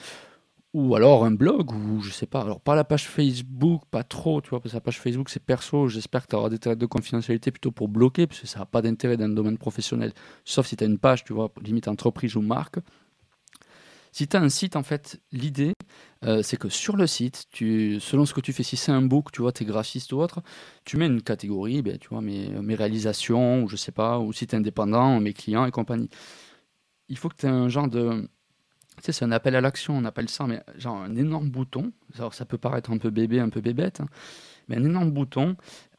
[0.76, 4.42] ou alors un blog, ou je sais pas, alors pas la page Facebook, pas trop,
[4.42, 6.82] tu vois, parce que la page Facebook c'est perso, j'espère que tu auras des règles
[6.82, 10.12] de confidentialité plutôt pour bloquer, parce que ça n'a pas d'intérêt dans le domaine professionnel,
[10.44, 12.76] sauf si tu as une page, tu vois, limite entreprise ou marque.
[14.12, 15.72] Si tu as un site, en fait, l'idée,
[16.24, 19.02] euh, c'est que sur le site, tu, selon ce que tu fais, si c'est un
[19.02, 20.42] book, tu vois, tu es graphiste ou autre,
[20.84, 24.30] tu mets une catégorie, ben, tu vois, mes, mes réalisations, ou je sais pas, ou
[24.34, 26.10] site indépendant, mes clients et compagnie.
[27.08, 28.28] Il faut que tu aies un genre de, tu
[29.00, 31.92] c'est un appel à l'action, on appelle ça, mais genre un énorme bouton.
[32.18, 34.06] Alors, ça peut paraître un peu bébé, un peu bébête, hein,
[34.68, 35.56] mais un énorme bouton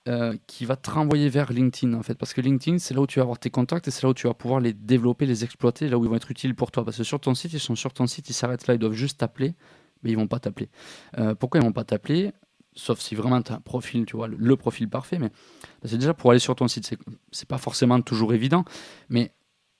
[0.07, 2.15] euh, qui va te renvoyer vers LinkedIn, en fait.
[2.15, 4.13] Parce que LinkedIn, c'est là où tu vas avoir tes contacts et c'est là où
[4.13, 6.85] tu vas pouvoir les développer, les exploiter, là où ils vont être utiles pour toi.
[6.85, 8.93] Parce que sur ton site, ils sont sur ton site, ils s'arrêtent là, ils doivent
[8.93, 9.53] juste t'appeler,
[10.03, 10.69] mais ils vont pas t'appeler.
[11.17, 12.31] Euh, pourquoi ils vont pas t'appeler?
[12.73, 15.19] Sauf si vraiment tu as un profil, tu vois, le, profil parfait.
[15.19, 15.29] Mais
[15.83, 16.95] c'est déjà pour aller sur ton site,
[17.31, 18.63] c'est pas forcément toujours évident.
[19.09, 19.33] Mais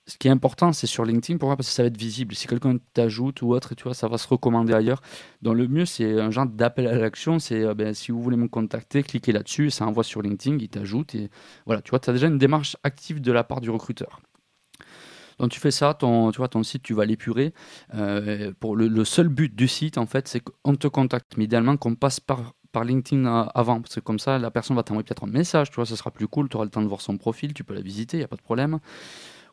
[0.08, 1.38] ce qui est important, c'est sur LinkedIn.
[1.38, 1.56] Pourquoi?
[1.56, 2.34] Parce que ça va être visible.
[2.34, 5.02] Si quelqu'un t'ajoute ou autre, tu vois, ça va se recommander ailleurs.
[5.42, 7.38] Donc le mieux, c'est un genre d'appel à l'action.
[7.38, 10.68] C'est euh, ben, si vous voulez me contacter, cliquez là-dessus, ça envoie sur LinkedIn, il
[10.70, 11.14] t'ajoute.
[11.14, 11.28] Et
[11.66, 14.20] voilà, tu vois, tu as déjà une démarche active de la part du recruteur.
[15.38, 17.52] Donc tu fais ça, ton, tu vois, ton site, tu vas l'épurer.
[17.94, 21.36] Euh, le, seul but du site, en fait, c'est qu'on te contacte.
[21.36, 23.80] Mais idéalement, qu'on passe par, LinkedIn avant.
[23.80, 26.12] Parce que comme ça, la personne va t'envoyer peut-être un message, tu vois, ça sera
[26.12, 26.48] plus cool.
[26.48, 28.28] Tu auras le temps de voir son profil, tu peux la visiter, il n'y a
[28.28, 28.78] pas de problème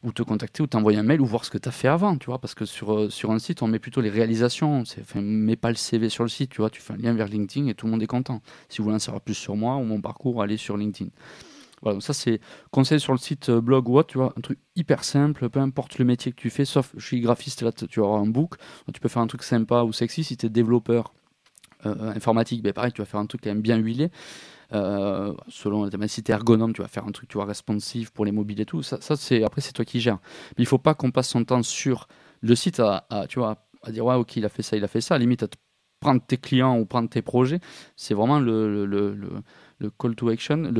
[0.05, 2.17] ou te contacter ou t'envoyer un mail ou voir ce que tu as fait avant,
[2.17, 5.19] tu vois, parce que sur, euh, sur un site, on met plutôt les réalisations, enfin,
[5.19, 7.27] on met pas le CV sur le site, tu vois, tu fais un lien vers
[7.27, 8.41] LinkedIn et tout le monde est content.
[8.69, 11.09] Si vous voulez en savoir plus sur moi ou mon parcours, allez sur LinkedIn.
[11.81, 12.39] Voilà, donc ça c'est
[12.71, 15.59] conseil sur le site euh, blog ou autre, tu vois, un truc hyper simple, peu
[15.59, 18.55] importe le métier que tu fais, sauf je suis graphiste, là tu avoir un book,
[18.93, 21.13] tu peux faire un truc sympa ou sexy si tu es développeur
[21.85, 24.09] euh, informatique, ben pareil, tu vas faire un truc quand même bien huilé.
[24.73, 28.31] Euh, selon la tu ergonome, tu vas faire un truc tu vois, responsive pour les
[28.31, 28.83] mobiles et tout.
[28.83, 30.19] Ça, c'est, après, c'est toi qui gères.
[30.57, 32.07] Mais il faut pas qu'on passe son temps sur
[32.41, 34.87] le site à, tu vois, à dire ouais, ok, il a fait ça, il a
[34.87, 35.15] fait ça.
[35.15, 35.47] À limite, à
[35.99, 37.59] prendre tes clients ou prendre tes projets.
[37.95, 39.15] C'est vraiment le, le,
[39.79, 40.71] le, call to action,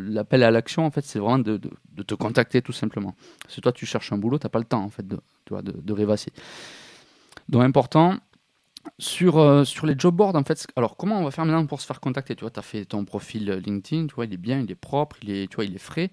[0.00, 1.60] l'appel à l'action, en fait, c'est vraiment de,
[1.92, 3.14] de, te contacter tout simplement.
[3.48, 5.18] Si toi, tu cherches un boulot, tu n'as pas le temps, en fait, de,
[5.50, 6.32] de, de rêvasser.
[7.48, 8.16] Donc, important,
[8.98, 11.80] sur, euh, sur les job boards, en fait, alors comment on va faire maintenant pour
[11.80, 12.34] se faire contacter?
[12.34, 14.76] Tu vois, tu as fait ton profil LinkedIn, tu vois, il est bien, il est
[14.76, 16.10] propre, il est, tu vois, il est frais.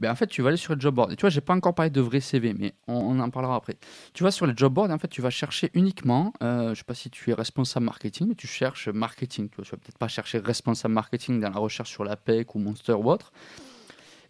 [0.00, 1.12] Ben, en fait, tu vas aller sur les job boards.
[1.12, 3.76] Et tu vois, j'ai pas encore parlé de vrai CV, mais on, en parlera après.
[4.12, 6.84] Tu vas sur les job boards, en fait, tu vas chercher uniquement, euh, je sais
[6.84, 9.48] pas si tu es responsable marketing, mais tu cherches marketing.
[9.50, 12.58] Tu vois, vas peut-être pas chercher responsable marketing dans la recherche sur la PEC ou
[12.58, 13.32] Monster ou autre.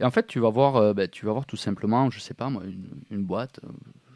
[0.00, 2.34] Et en fait, tu vas voir, euh, ben, tu vas voir tout simplement, je sais
[2.34, 3.60] pas moi, une, une boîte,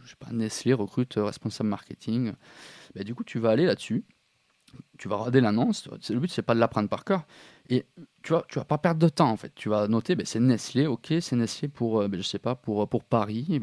[0.05, 2.33] je sais pas, Nestlé recrute responsable marketing.
[2.94, 4.05] Bah, du coup, tu vas aller là-dessus,
[4.98, 5.88] tu vas regarder l'annonce.
[6.09, 7.24] Le but, c'est pas de la prendre par cœur.
[7.70, 7.87] Et
[8.22, 9.53] tu vois, tu vas pas perdre de temps en fait.
[9.55, 12.55] Tu vas noter, ben, c'est Nestlé, ok, c'est Nestlé pour, euh, ben, je sais pas,
[12.55, 13.61] pour, pour Paris.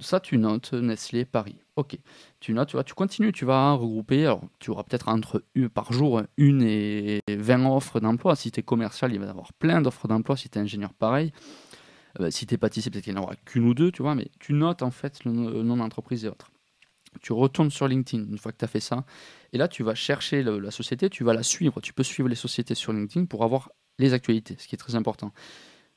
[0.00, 1.56] Ça, tu notes Nestlé Paris.
[1.76, 1.98] Ok.
[2.40, 4.24] Tu notes, tu vois, tu continues, tu vas regrouper.
[4.24, 8.36] Alors, tu auras peut-être entre par jour une et 20 offres d'emploi.
[8.36, 10.36] Si tu es commercial, il va y avoir plein d'offres d'emploi.
[10.36, 11.32] Si tu es ingénieur, pareil.
[12.20, 14.14] Euh, si tu es pâtissier, peut-être qu'il n'y en aura qu'une ou deux, tu vois,
[14.14, 16.50] mais tu notes en fait le nom d'entreprise et autres
[17.20, 19.04] tu retournes sur LinkedIn une fois que tu as fait ça.
[19.52, 21.80] Et là, tu vas chercher la société, tu vas la suivre.
[21.80, 24.94] Tu peux suivre les sociétés sur LinkedIn pour avoir les actualités, ce qui est très
[24.94, 25.32] important.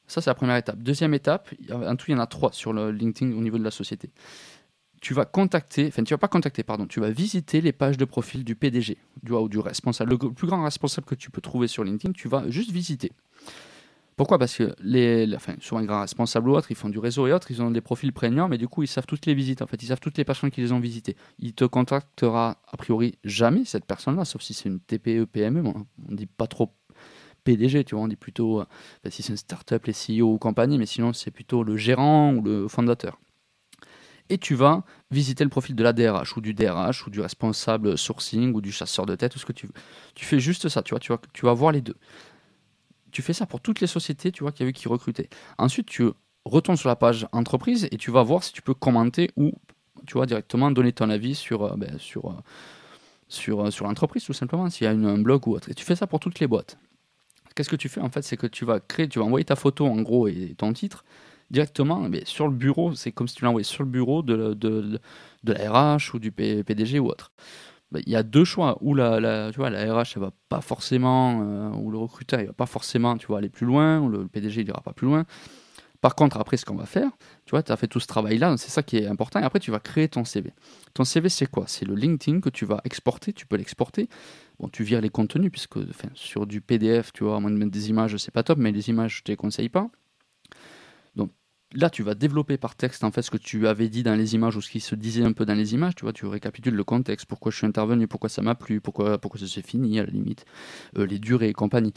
[0.07, 0.79] Ça, c'est la première étape.
[0.79, 3.63] Deuxième étape, en tout, il y en a trois sur le LinkedIn au niveau de
[3.63, 4.10] la société.
[5.01, 8.05] Tu vas contacter, enfin, tu vas pas contacter, pardon, tu vas visiter les pages de
[8.05, 11.67] profil du PDG du, ou du responsable, le plus grand responsable que tu peux trouver
[11.67, 13.12] sur LinkedIn, tu vas juste visiter.
[14.21, 14.38] Pourquoi?
[14.38, 17.34] Parce que les, enfin, souvent les grands responsables ou autres, ils font du réseau et
[17.34, 19.63] autres, ils ont des profils prégnants, mais du coup, ils savent toutes les visites.
[19.63, 21.17] En fait, ils savent toutes les personnes qui les ont visitées.
[21.39, 25.63] Il te contactera a priori jamais cette personne-là, sauf si c'est une TPE, PME.
[25.65, 26.71] on on dit pas trop
[27.45, 28.65] PDG, tu vois, on dit plutôt euh,
[29.10, 32.43] si c'est une start-up, les CEO ou compagnie, mais sinon c'est plutôt le gérant ou
[32.43, 33.19] le fondateur.
[34.29, 37.97] Et tu vas visiter le profil de la DRH ou du DRH ou du responsable
[37.97, 39.73] sourcing ou du chasseur de tête ou ce que tu veux.
[40.13, 41.97] Tu fais juste ça, tu vois, tu vas voir les deux
[43.12, 45.30] tu fais ça pour toutes les sociétés, tu vois, qui, qui recrutaient.
[45.58, 46.10] Ensuite, tu
[46.45, 49.54] retourne sur la page entreprise et tu vas voir si tu peux commenter ou
[50.08, 52.34] tu vois directement donner ton avis sur, euh, ben, sur, euh,
[53.50, 55.69] euh, sur l'entreprise tout simplement, s'il y a un blog ou autre.
[55.69, 56.78] Et tu fais ça pour toutes les boîtes.
[57.56, 59.56] Qu'est-ce que tu fais en fait C'est que tu vas créer, tu vas envoyer ta
[59.56, 61.04] photo en gros et ton titre
[61.50, 62.95] directement mais sur le bureau.
[62.95, 65.00] C'est comme si tu l'envoyais sur le bureau de, de,
[65.43, 67.32] de, la RH ou du PDG ou autre.
[67.91, 70.62] Ben, il y a deux choix où la, tu vois, la RH elle va pas
[70.62, 74.27] forcément, ou le recruteur il va pas forcément tu vois, aller plus loin, ou le,
[74.27, 75.25] PDG il ira pas plus loin.
[76.01, 77.12] Par contre, après, ce qu'on va faire,
[77.45, 79.80] tu as fait tout ce travail-là, c'est ça qui est important, et après, tu vas
[79.80, 80.51] créer ton CV.
[80.95, 81.65] Ton CV, c'est quoi?
[81.67, 84.10] C'est le LinkedIn que tu vas exporter, tu peux l'exporter.
[84.60, 85.77] Bon, tu vires les contenus, puisque
[86.15, 88.71] sur du PDF, tu vois, à moins de mettre des images, c'est pas top, mais
[88.71, 89.91] les images, je te les conseille pas.
[91.73, 94.36] Là, tu vas développer par texte, en fait, ce que tu avais dit dans les
[94.36, 96.75] images, ou ce qui se disait un peu dans les images, tu vois, tu récapitules
[96.75, 99.99] le contexte, pourquoi je suis intervenu, pourquoi ça m'a plu, pourquoi, pourquoi ça s'est fini,
[99.99, 100.45] à la limite,
[100.97, 101.93] euh, les durées et compagnie.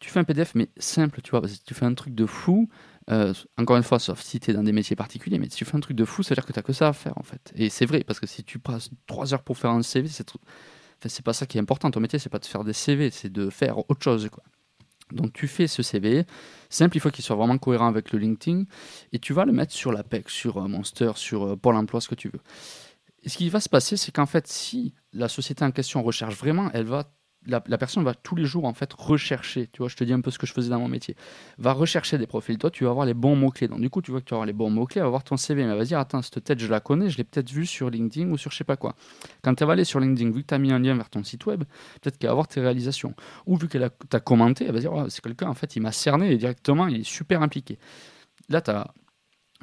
[0.00, 2.26] Tu fais un PDF, mais simple, tu vois, parce que tu fais un truc de
[2.26, 2.68] fou,
[3.10, 5.64] euh, encore une fois, sauf si tu es dans des métiers particuliers, mais si tu
[5.64, 7.22] fais un truc de fou, ça veut dire que tu que ça à faire en
[7.22, 7.52] fait.
[7.54, 10.30] Et c'est vrai, parce que si tu passes 3 heures pour faire un CV, c'est
[11.06, 11.90] c'est pas ça qui est important.
[11.90, 14.28] Ton métier, c'est pas de faire des CV, c'est de faire autre chose.
[15.12, 16.24] Donc tu fais ce CV,
[16.68, 18.64] simple, il faut qu'il soit vraiment cohérent avec le LinkedIn,
[19.12, 22.08] et tu vas le mettre sur l'APEC, sur euh, Monster, sur euh, Pôle emploi, ce
[22.08, 22.40] que tu veux.
[23.22, 26.36] Et ce qui va se passer, c'est qu'en fait, si la société en question recherche
[26.36, 27.12] vraiment, elle va
[27.46, 30.20] la, personne va tous les jours en fait rechercher, tu vois, je te dis un
[30.20, 31.16] peu ce que je faisais dans mon métier,
[31.58, 32.58] va rechercher des profils.
[32.58, 33.68] Toi, tu vas avoir les bons mots-clés.
[33.68, 35.36] Donc, du coup, tu vois que tu vas avoir les bons mots-clés, va voir ton
[35.36, 37.66] CV, mais elle va dire, attends, cette tête, je la connais, je l'ai peut-être vue
[37.66, 38.94] sur LinkedIn ou sur je sais pas quoi.
[39.42, 41.22] Quand elle va aller sur LinkedIn, vu que tu as mis un lien vers ton
[41.22, 41.64] site web,
[42.00, 43.14] peut-être qu'elle va voir tes réalisations.
[43.46, 46.36] Ou vu qu'elle t'a commenté, elle va dire, c'est quelqu'un, en fait, il m'a cerné
[46.36, 47.78] directement, il est super impliqué.
[48.48, 48.92] Là, tu as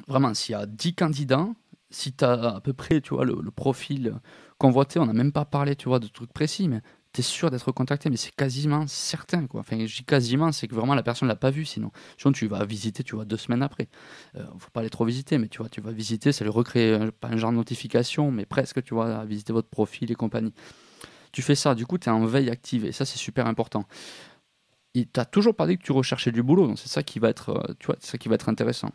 [0.08, 1.48] vraiment, s'il y a 10 candidats,
[1.90, 4.14] si tu as à peu près, tu vois, le, le profil
[4.58, 6.80] convoité, on n'a même pas parlé, tu vois, de trucs précis, mais
[7.14, 9.46] tu es sûr d'être contacté, mais c'est quasiment certain.
[9.46, 9.60] Quoi.
[9.60, 11.92] Enfin, je dis quasiment, c'est que vraiment la personne ne l'a pas vu sinon.
[12.18, 13.88] Sinon, tu vas visiter, tu vois, deux semaines après.
[14.34, 16.50] Il euh, faut pas aller trop visiter, mais tu vois, tu vas visiter, ça lui
[16.50, 20.52] recrée pas un genre de notification, mais presque, tu vois, visiter votre profil et compagnie.
[21.32, 23.86] Tu fais ça, du coup, tu es en veille active, et ça, c'est super important.
[24.94, 27.28] Et tu toujours pas dit que tu recherchais du boulot, donc c'est ça qui va
[27.28, 28.90] être, euh, tu vois, ça qui va être intéressant.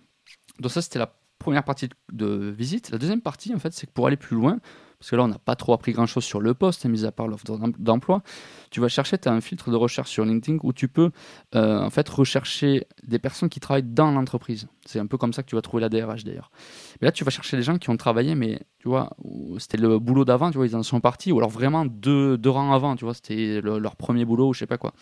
[0.59, 2.91] Donc ça, c'était la première partie de visite.
[2.91, 4.59] La deuxième partie, en fait, c'est que pour aller plus loin,
[4.99, 7.29] parce que là, on n'a pas trop appris grand-chose sur le poste, mis à part
[7.29, 7.45] l'offre
[7.77, 8.21] d'emploi.
[8.69, 11.11] Tu vas chercher, tu as un filtre de recherche sur LinkedIn où tu peux
[11.55, 14.67] euh, en fait rechercher des personnes qui travaillent dans l'entreprise.
[14.85, 16.51] C'est un peu comme ça que tu vas trouver la DRH d'ailleurs.
[16.99, 19.15] Mais là, tu vas chercher des gens qui ont travaillé, mais tu vois,
[19.57, 22.49] c'était le boulot d'avant, tu vois, ils en sont partis, ou alors vraiment deux, deux
[22.49, 24.93] rangs avant, tu vois, c'était leur premier boulot ou je sais pas quoi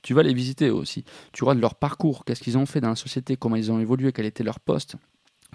[0.00, 1.04] tu vas les visiter aussi.
[1.32, 3.80] Tu vois de leur parcours, qu'est-ce qu'ils ont fait dans la société, comment ils ont
[3.80, 4.96] évolué, quel était leur poste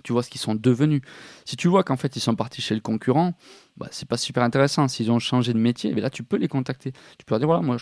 [0.03, 1.01] tu vois ce qu'ils sont devenus.
[1.45, 3.33] Si tu vois qu'en fait ils sont partis chez le concurrent,
[3.77, 4.87] bah, c'est pas super intéressant.
[4.87, 6.91] S'ils ont changé de métier, mais là tu peux les contacter.
[7.17, 7.77] Tu peux leur dire voilà, moi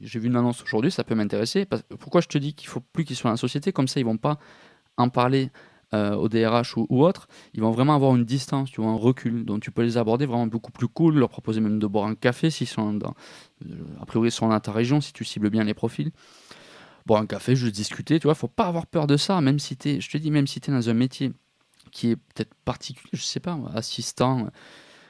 [0.00, 1.66] j'ai vu une annonce aujourd'hui, ça peut m'intéresser.
[1.98, 3.72] Pourquoi je te dis qu'il faut plus qu'ils soient dans la société?
[3.72, 4.38] Comme ça, ils vont pas
[4.96, 5.50] en parler
[5.94, 7.28] euh, au DRH ou, ou, autre.
[7.52, 9.44] Ils vont vraiment avoir une distance, tu vois, un recul.
[9.44, 12.14] Donc tu peux les aborder vraiment beaucoup plus cool, leur proposer même de boire un
[12.14, 13.14] café s'ils sont dans,
[13.64, 16.10] euh, a priori, ils sont dans ta région, si tu cibles bien les profils
[17.06, 19.76] boire un café, juste discuter, tu vois, faut pas avoir peur de ça, même si
[19.76, 21.32] tu je te dis, même si tu es dans un métier
[21.90, 24.48] qui est peut-être particulier, je sais pas, assistant,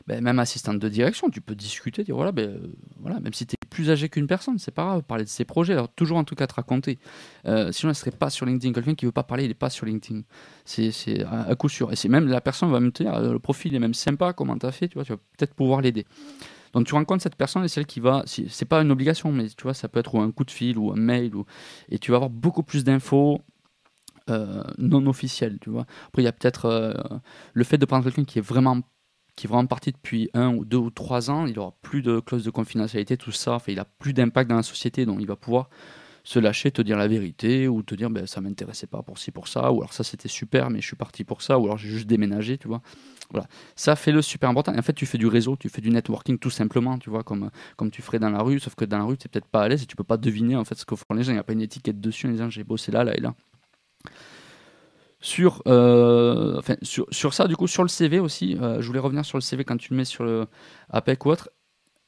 [0.06, 3.46] ben, même assistante de direction, tu peux discuter, dire voilà, ben, euh, voilà même si
[3.46, 6.18] tu es plus âgé qu'une personne, c'est pas grave, parler de ses projets, alors toujours
[6.18, 6.98] en tout cas te raconter.
[7.46, 8.74] Euh, sinon, elle serait pas sur LinkedIn.
[8.74, 10.20] Quelqu'un qui veut pas parler, il est pas sur LinkedIn.
[10.66, 11.90] C'est à, coup sûr.
[11.90, 14.66] Et c'est même la personne va me dire le profil est même sympa, comment tu
[14.66, 16.04] as fait, tu vois, tu vas peut-être pouvoir l'aider.
[16.74, 19.62] Donc tu rencontres cette personne et celle qui va, c'est pas une obligation, mais tu
[19.62, 21.46] vois, ça peut être un coup de fil ou un mail, ou,
[21.88, 23.40] et tu vas avoir beaucoup plus d'infos
[24.28, 25.86] euh, non officielles, tu vois.
[26.08, 26.94] Après, il y a peut-être euh,
[27.52, 28.82] le fait de prendre quelqu'un qui est vraiment
[29.36, 32.20] qui est vraiment parti depuis un ou deux ou trois ans, il aura plus de
[32.20, 35.26] clause de confidentialité, tout ça, enfin, il a plus d'impact dans la société, donc il
[35.26, 35.70] va pouvoir
[36.24, 39.30] se lâcher, te dire la vérité, ou te dire ben, ça m'intéressait pas pour ci,
[39.30, 41.76] pour ça, ou alors ça c'était super, mais je suis parti pour ça, ou alors
[41.76, 42.80] j'ai juste déménagé, tu vois.
[43.30, 43.46] Voilà.
[43.76, 44.72] Ça fait le super important.
[44.74, 47.22] Et en fait, tu fais du réseau, tu fais du networking tout simplement, tu vois,
[47.22, 49.46] comme, comme tu ferais dans la rue, sauf que dans la rue, tu n'es peut-être
[49.48, 51.32] pas à l'aise et tu peux pas deviner en fait ce que font les gens.
[51.32, 53.34] Il n'y a pas une étiquette dessus en disant j'ai bossé là, là et là.
[55.20, 58.98] Sur, euh, enfin, sur, sur, ça, du coup, sur le CV aussi, euh, je voulais
[58.98, 60.46] revenir sur le CV quand tu le mmets sur le
[60.90, 61.50] APEC ou autre.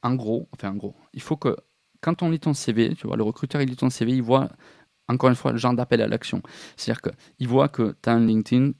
[0.03, 1.57] En gros, enfin en gros, il faut que
[2.01, 4.49] quand on lit ton CV, tu vois, le recruteur il lit ton CV, il voit
[5.07, 6.41] encore une fois le genre d'appel à l'action.
[6.75, 8.73] C'est-à-dire qu'il voit que tu as un LinkedIn,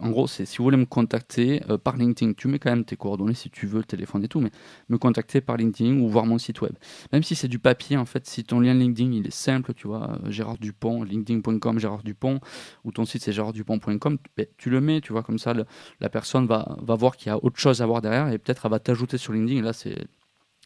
[0.00, 2.84] en gros, c'est si vous voulez me contacter euh, par LinkedIn, tu mets quand même
[2.84, 4.50] tes coordonnées si tu veux, le téléphone et tout, mais
[4.88, 6.72] me contacter par LinkedIn ou voir mon site web.
[7.12, 9.88] Même si c'est du papier, en fait, si ton lien LinkedIn il est simple, tu
[9.88, 12.40] vois, euh, Gérard Dupont, linkedin.com, Gérard Dupont,
[12.84, 15.52] ou ton site c'est gérarddupont.com, ben, tu le mets, tu vois, comme ça,
[16.00, 18.66] la personne va, va voir qu'il y a autre chose à voir derrière et peut-être
[18.66, 19.58] elle va t'ajouter sur LinkedIn.
[19.58, 20.06] Et là, c'est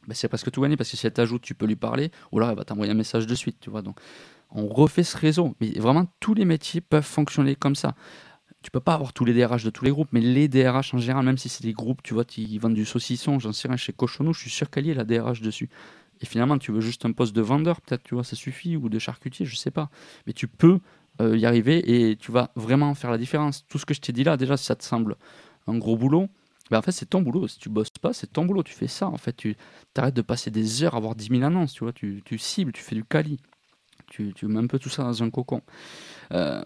[0.07, 2.39] ben, c'est presque tout gagné parce que si elle t'ajoute, tu peux lui parler, ou
[2.39, 3.83] alors elle va t'envoyer un message de suite, tu vois.
[3.83, 3.99] Donc
[4.51, 5.55] on refait ce réseau.
[5.61, 7.95] Mais vraiment, tous les métiers peuvent fonctionner comme ça.
[8.63, 10.99] Tu peux pas avoir tous les DRH de tous les groupes, mais les DRH en
[10.99, 13.77] général, même si c'est des groupes, tu vois, qui vendent du saucisson, j'en sais rien,
[13.77, 15.69] chez Cochonou, je suis sûr qu'il y a la DRH dessus.
[16.21, 18.89] Et finalement, tu veux juste un poste de vendeur, peut-être, tu vois, ça suffit, ou
[18.89, 19.91] de charcutier, je sais pas.
[20.27, 20.79] Mais tu peux
[21.21, 23.67] euh, y arriver et tu vas vraiment faire la différence.
[23.67, 25.17] Tout ce que je t'ai dit là, déjà, si ça te semble
[25.67, 26.29] un gros boulot,
[26.71, 27.49] en fait, c'est ton boulot.
[27.49, 28.63] Si tu bosses pas, c'est ton boulot.
[28.63, 29.09] Tu fais ça.
[29.09, 29.57] En fait, tu
[29.97, 31.73] arrêtes de passer des heures à avoir 10 000 annonces.
[31.73, 33.39] Tu vois, tu, tu cibles, tu fais du quali.
[34.11, 35.63] Tu, tu, mets un peu tout ça dans un cocon.
[36.33, 36.63] Euh,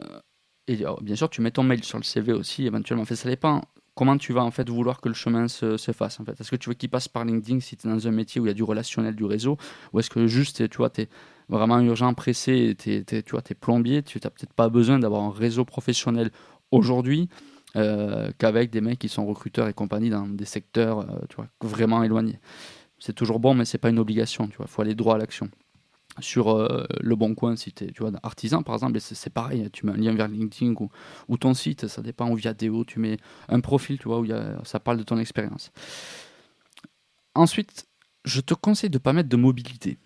[0.69, 3.03] et oh, bien sûr, tu mets ton mail sur le CV aussi, éventuellement.
[3.03, 3.63] En fait, ça dépend
[3.95, 6.21] comment tu vas en fait vouloir que le chemin se, se fasse.
[6.21, 6.41] En fait?
[6.41, 8.45] Est-ce que tu veux qu'il passe par LinkedIn si tu es dans un métier où
[8.45, 9.57] il y a du relationnel, du réseau?
[9.93, 11.09] Ou est-ce que juste, tu vois, es
[11.49, 15.65] vraiment urgent, pressé, tu vois, es plombier, tu n'as peut-être pas besoin d'avoir un réseau
[15.65, 16.31] professionnel
[16.71, 17.29] aujourd'hui?
[17.77, 21.49] Euh, qu'avec des mecs qui sont recruteurs et compagnie dans des secteurs euh, tu vois,
[21.61, 22.41] vraiment éloignés.
[22.99, 24.49] C'est toujours bon, mais c'est pas une obligation.
[24.59, 25.51] Il faut aller droit à l'action.
[26.21, 29.69] Sur euh, le bon coin, si tu es artisan par exemple, c'est pareil.
[29.73, 30.75] Tu mets un lien vers LinkedIn
[31.29, 34.27] ou, ton site, ça dépend, ou via Deo, tu mets un profil tu vois, où
[34.65, 35.71] ça parle de ton expérience.
[37.35, 37.87] Ensuite,
[38.25, 39.99] je te conseille de ne pas mettre de mobilité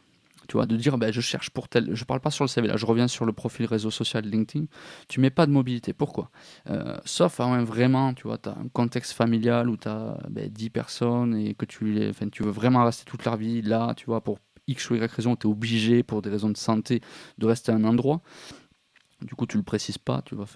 [0.51, 1.95] tu vois, de dire ben, je cherche pour tel.
[1.95, 4.67] Je parle pas sur le CV, là, je reviens sur le profil réseau social LinkedIn.
[5.09, 5.93] Tu mets pas de mobilité.
[5.93, 6.33] Pourquoi?
[6.69, 10.49] Euh, Sauf à vraiment, tu vois, tu as un contexte familial où tu as ben,
[10.49, 14.25] 10 personnes et que tu, tu veux vraiment rester toute leur vie là, tu vois,
[14.25, 17.01] pour X ou Y raison, tu es obligé pour des raisons de santé
[17.39, 18.21] de rester à un endroit.
[19.23, 20.47] Du coup, tu le précises pas, tu vois.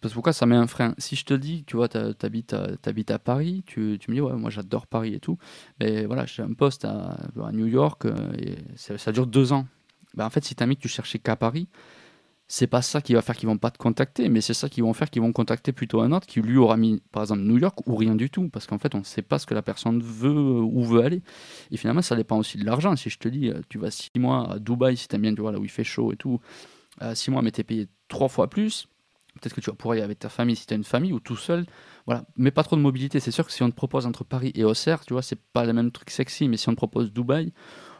[0.00, 0.94] Parce que pourquoi ça met un frein?
[0.98, 4.50] Si je te dis, tu vois, tu habites à, Paris, tu, me dis, ouais, moi
[4.50, 5.38] j'adore Paris et tout,
[5.80, 7.16] mais voilà, j'ai un poste à,
[7.52, 9.66] New York euh, et ça, dure deux ans.
[10.14, 11.68] Ben, en fait, si tu as mis que tu cherchais qu'à Paris,
[12.46, 14.80] c'est pas ça qui va faire qu'ils vont pas te contacter, mais c'est ça qui
[14.80, 17.58] vont faire qu'ils vont contacter plutôt un autre qui lui aura mis, par exemple, New
[17.58, 19.62] York ou rien du tout, parce qu'en fait, on ne sait pas ce que la
[19.62, 21.22] personne veut, où veut aller.
[21.70, 22.94] Et finalement, ça dépend aussi de l'argent.
[22.96, 25.34] Si je te dis, euh, tu vas six mois à Dubaï, si tu aimes bien,
[25.34, 26.40] tu vois, là où il fait chaud et tout,
[27.02, 28.88] euh, six mois, mais tu es payé trois fois plus,
[29.40, 31.12] Peut-être que tu vas pouvoir y aller avec ta famille si tu as une famille
[31.12, 31.66] ou tout seul.
[32.06, 32.24] Voilà.
[32.36, 33.20] Mais pas trop de mobilité.
[33.20, 35.64] C'est sûr que si on te propose entre Paris et Auxerre, tu vois, c'est pas
[35.64, 36.48] le même truc sexy.
[36.48, 37.52] Mais si on te propose Dubaï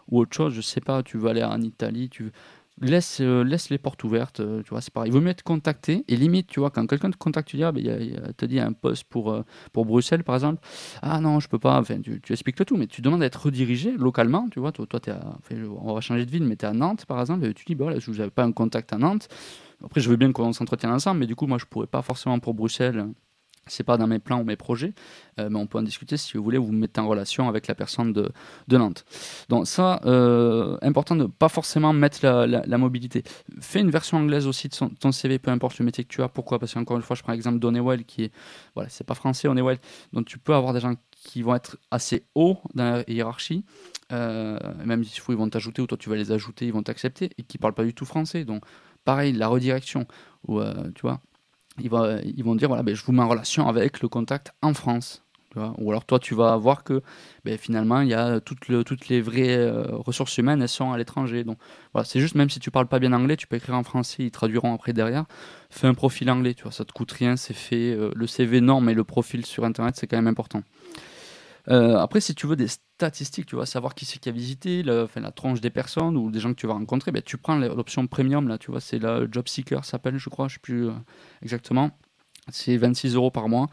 [0.09, 2.31] ou autre chose, je sais pas, tu veux aller en Italie, tu
[2.81, 4.41] laisse, euh, laisse les portes ouvertes.
[4.41, 5.11] Euh, tu vois, c'est pareil.
[5.11, 6.05] Il vaut mieux être contacté.
[6.09, 8.47] Et limite, tu vois, quand quelqu'un te contacte, tu dis, ah, ben, y a, te
[8.47, 9.43] dit un poste pour, euh,
[9.73, 10.61] pour Bruxelles, par exemple.
[11.03, 11.79] Ah non, je peux pas.
[11.79, 14.49] Enfin, tu, expliques le tout, mais tu demandes d'être redirigé localement.
[14.51, 15.39] Tu vois, toi, toi à,
[15.83, 17.45] on va changer de ville, mais tu es à Nantes, par exemple.
[17.47, 19.29] Et tu dis, bah, voilà, je n'avais pas un contact à Nantes.
[19.83, 22.39] Après, je veux bien qu'on s'entretienne ensemble, mais du coup, moi, je pourrais pas forcément
[22.39, 23.07] pour Bruxelles.
[23.67, 24.93] C'est pas dans mes plans ou mes projets,
[25.39, 26.59] euh, mais on peut en discuter si vous voulez.
[26.59, 28.31] Vous, vous mettez en relation avec la personne de,
[28.69, 29.07] de Nantes.
[29.49, 33.23] Donc ça, euh, important de pas forcément mettre la, mobilité.
[33.61, 36.29] Fais une version anglaise aussi de ton CV, peu importe le métier que tu as.
[36.29, 36.59] Pourquoi?
[36.59, 38.33] Parce qu'encore une fois, je prends l'exemple d'Onewell qui est,
[38.75, 39.79] voilà, c'est pas français Onewell,
[40.13, 43.65] donc tu peux avoir des gens qui vont être assez hauts dans la hiérarchie,
[44.13, 47.31] euh, même faut ils vont t'ajouter ou toi tu vas les ajouter, ils vont t'accepter
[47.39, 48.45] et qui parlent pas du tout français.
[48.45, 48.63] Donc
[49.05, 50.07] pareil, la redirection,
[50.47, 51.21] ou euh, tu vois,
[51.81, 54.53] ils vont, ils vont dire voilà, ben, je vous mets en relation avec le contact
[54.63, 55.23] en France.
[55.51, 57.01] Tu vois ou alors toi, tu vas voir que
[57.45, 60.99] ben, finalement, il y a toutes, toutes les vraies euh, ressources humaines, elles sont à
[60.99, 61.45] l'étranger.
[61.45, 61.59] Donc
[61.93, 64.25] voilà, c'est juste, même si tu parles pas bien anglais, tu peux écrire en français,
[64.25, 65.27] ils traduiront après derrière.
[65.71, 67.93] Fais un profil anglais, tu vois, ça te coûte rien, c'est fait.
[67.93, 70.63] Euh, le CV, non, mais le profil sur Internet, c'est quand même important.
[71.69, 74.83] Euh, après, si tu veux des statistiques, tu vas savoir qui c'est qui a visité,
[74.83, 78.07] la, tranche des personnes ou des gens que tu vas rencontrer, ben, tu prends l'option
[78.07, 80.89] premium, là, tu vois, c'est la Job Seeker s'appelle, je crois, je ne sais plus
[80.89, 80.93] euh,
[81.43, 81.91] exactement.
[82.51, 83.69] C'est 26 euros par mois.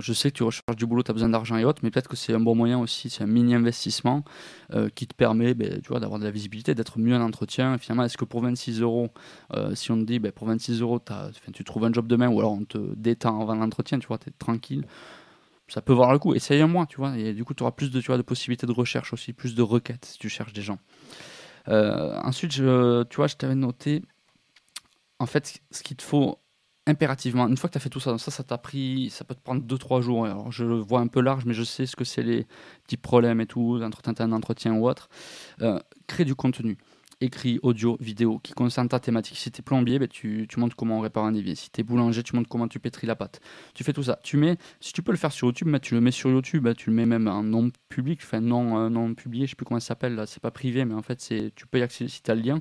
[0.00, 2.08] je sais que tu recherches du boulot, tu as besoin d'argent et autres, mais peut-être
[2.08, 4.24] que c'est un bon moyen aussi, c'est un mini investissement
[4.72, 7.74] euh, qui te permet ben, tu vois, d'avoir de la visibilité, d'être mieux en entretien.
[7.74, 9.10] Et finalement, est-ce que pour 26 euros,
[9.74, 11.00] si on te dit ben, pour 26 euros,
[11.52, 14.30] tu trouves un job demain ou alors on te détend avant l'entretien, tu vois, tu
[14.30, 14.84] es tranquille
[15.68, 16.34] ça peut voir le coup.
[16.34, 17.16] Essaye un mois, tu vois.
[17.18, 19.54] Et du coup, tu auras plus de, tu vois, de possibilités de recherche aussi, plus
[19.54, 20.78] de requêtes si tu cherches des gens.
[21.68, 24.02] Euh, ensuite, je, tu vois, je t'avais noté,
[25.18, 26.38] en fait, ce qu'il te faut
[26.86, 29.34] impérativement, une fois que tu as fait tout ça, ça, ça t'a pris, ça peut
[29.34, 30.24] te prendre 2-3 jours.
[30.24, 32.46] Alors, je le vois un peu large, mais je sais ce que c'est les
[32.84, 35.08] petits problèmes et tout, un entretien ou autre.
[35.62, 36.78] Euh, crée du contenu
[37.20, 39.38] écrit, audio, vidéo qui concerne ta thématique.
[39.38, 41.54] Si tu es plombier, ben, tu, tu, montres comment on répare un évier.
[41.54, 43.40] Si tu es boulanger, tu montres comment tu pétris la pâte.
[43.74, 44.18] Tu fais tout ça.
[44.22, 46.64] Tu mets, si tu peux le faire sur YouTube, ben, tu le mets sur YouTube,
[46.64, 49.64] ben, tu le mets même en nom public, enfin non, non publié, je sais plus
[49.64, 52.22] comment ça s'appelle, c'est pas privé, mais en fait, c'est, tu peux y accéder si
[52.22, 52.60] tu as le lien.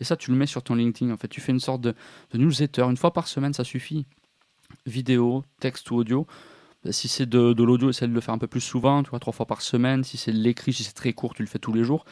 [0.00, 1.12] Et ça, tu le mets sur ton LinkedIn.
[1.12, 1.94] En fait, tu fais une sorte de,
[2.32, 2.82] de newsletter.
[2.82, 4.06] Une fois par semaine, ça suffit.
[4.86, 6.26] Vidéo, texte ou audio.
[6.90, 9.18] Si c'est de, de l'audio, essaie de le faire un peu plus souvent, tu vois,
[9.18, 10.02] trois fois par semaine.
[10.02, 12.06] Si c'est de l'écrit, si c'est très court, tu le fais tous les jours.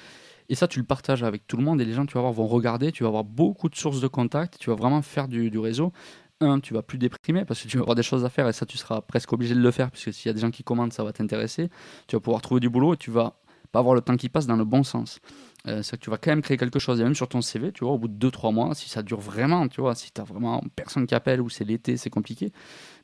[0.48, 2.32] Et ça, tu le partages avec tout le monde et les gens, tu vas voir,
[2.32, 5.56] vont regarder, tu vas avoir beaucoup de sources de contact, tu vas vraiment faire du,
[5.58, 5.92] réseau.
[6.40, 8.52] Un, tu vas plus déprimer parce que tu vas avoir des choses à faire et
[8.52, 10.62] ça, tu seras presque obligé de le faire puisque s'il y a des gens qui
[10.62, 11.68] commandent, ça va t'intéresser.
[12.06, 13.40] Tu vas pouvoir trouver du boulot et tu vas
[13.72, 15.20] pas avoir le temps qui passe dans le bon sens.
[15.66, 17.00] Euh, c'est que tu vas quand même créer quelque chose.
[17.00, 19.20] Et même sur ton CV, tu vois, au bout de 2-3 mois, si ça dure
[19.20, 22.52] vraiment, tu vois, si tu vraiment personne qui appelle ou c'est l'été, c'est compliqué,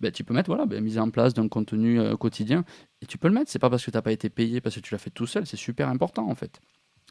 [0.00, 2.64] ben, tu peux mettre, voilà, ben, mise en place d'un contenu euh, quotidien.
[3.02, 3.50] Et tu peux le mettre.
[3.50, 5.26] C'est pas parce que tu n'as pas été payé, parce que tu l'as fait tout
[5.26, 5.46] seul.
[5.46, 6.60] C'est super important, en fait.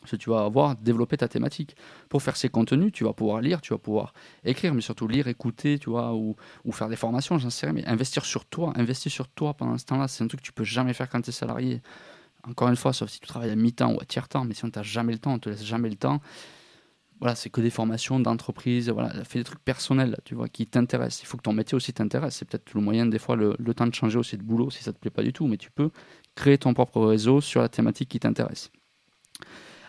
[0.10, 1.76] Que tu vas avoir développé ta thématique.
[2.10, 4.14] Pour faire ces contenus, tu vas pouvoir lire, tu vas pouvoir
[4.44, 6.36] écrire, mais surtout lire, écouter, tu vois, ou,
[6.66, 7.74] ou faire des formations, j'en sais rien.
[7.74, 10.54] Mais investir sur toi, investir sur toi pendant ce temps-là, c'est un truc que tu
[10.54, 11.82] peux jamais faire quand tu es salarié.
[12.48, 14.70] Encore une fois, sauf si tu travailles à mi-temps ou à tiers-temps, mais si on
[14.70, 16.22] t'a jamais le temps, on te laisse jamais le temps.
[17.20, 21.24] Voilà, c'est que des formations d'entreprise, voilà, fais des trucs personnels, tu vois, qui t'intéressent.
[21.24, 22.36] Il faut que ton métier aussi t'intéresse.
[22.36, 24.92] C'est peut-être le moyen, des fois, le, temps de changer aussi de boulot si ça
[24.92, 25.90] te plaît pas du tout, mais tu peux
[26.36, 28.72] créer ton propre réseau sur la thématique qui t'intéresse.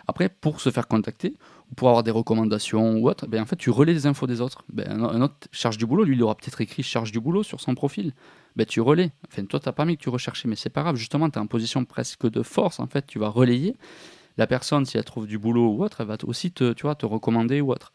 [0.07, 1.33] Après, pour se faire contacter,
[1.71, 4.41] ou pour avoir des recommandations ou autre, ben, en fait, tu relais les infos des
[4.41, 4.63] autres.
[4.71, 7.59] Ben, un autre charge du boulot, lui, il aura peut-être écrit charge du boulot sur
[7.59, 8.13] son profil.
[8.55, 9.11] Ben, tu relais.
[9.27, 10.95] Enfin, toi, tu n'as pas mis que tu recherchais, mais c'est pas grave.
[10.95, 12.79] Justement, tu es en position presque de force.
[12.79, 13.75] En fait, tu vas relayer.
[14.37, 16.95] La personne, si elle trouve du boulot ou autre, elle va aussi te, tu vois,
[16.95, 17.93] te recommander ou autre.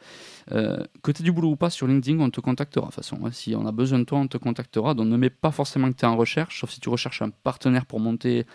[0.53, 2.87] Euh, que tu du boulot ou pas sur LinkedIn, on te contactera.
[2.87, 3.31] De toute façon, hein.
[3.31, 4.95] si on a besoin de toi, on te contactera.
[4.95, 7.31] Donc ne mets pas forcément que tu es en recherche, sauf si tu recherches un
[7.31, 8.47] partenaire pour monter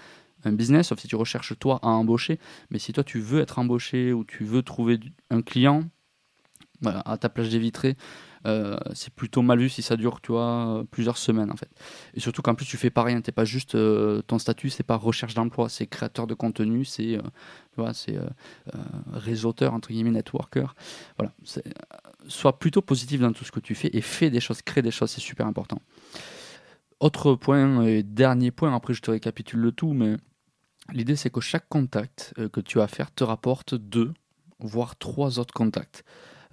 [0.45, 2.39] un business, sauf si tu recherches toi à embaucher.
[2.69, 5.84] Mais si toi tu veux être embauché ou tu veux trouver un client
[6.84, 7.95] à ta plage des vitrées,
[8.45, 11.69] euh, c'est plutôt mal vu si ça dure, tu vois, plusieurs semaines en fait.
[12.13, 14.84] Et surtout qu'en plus tu fais pas rien, t'es pas juste euh, ton statut, c'est
[14.84, 17.91] pas recherche d'emploi, c'est créateur de contenu, c'est, euh,
[19.13, 20.75] réseauteur entre guillemets, networker.
[21.17, 21.34] Voilà,
[22.27, 24.91] sois plutôt positif dans tout ce que tu fais et fais des choses, crée des
[24.91, 25.81] choses, c'est super important.
[26.99, 30.17] Autre point et dernier point, après je te récapitule le tout, mais
[30.93, 34.13] L'idée, c'est que chaque contact euh, que tu as à faire te rapporte deux,
[34.60, 36.04] voire trois autres contacts.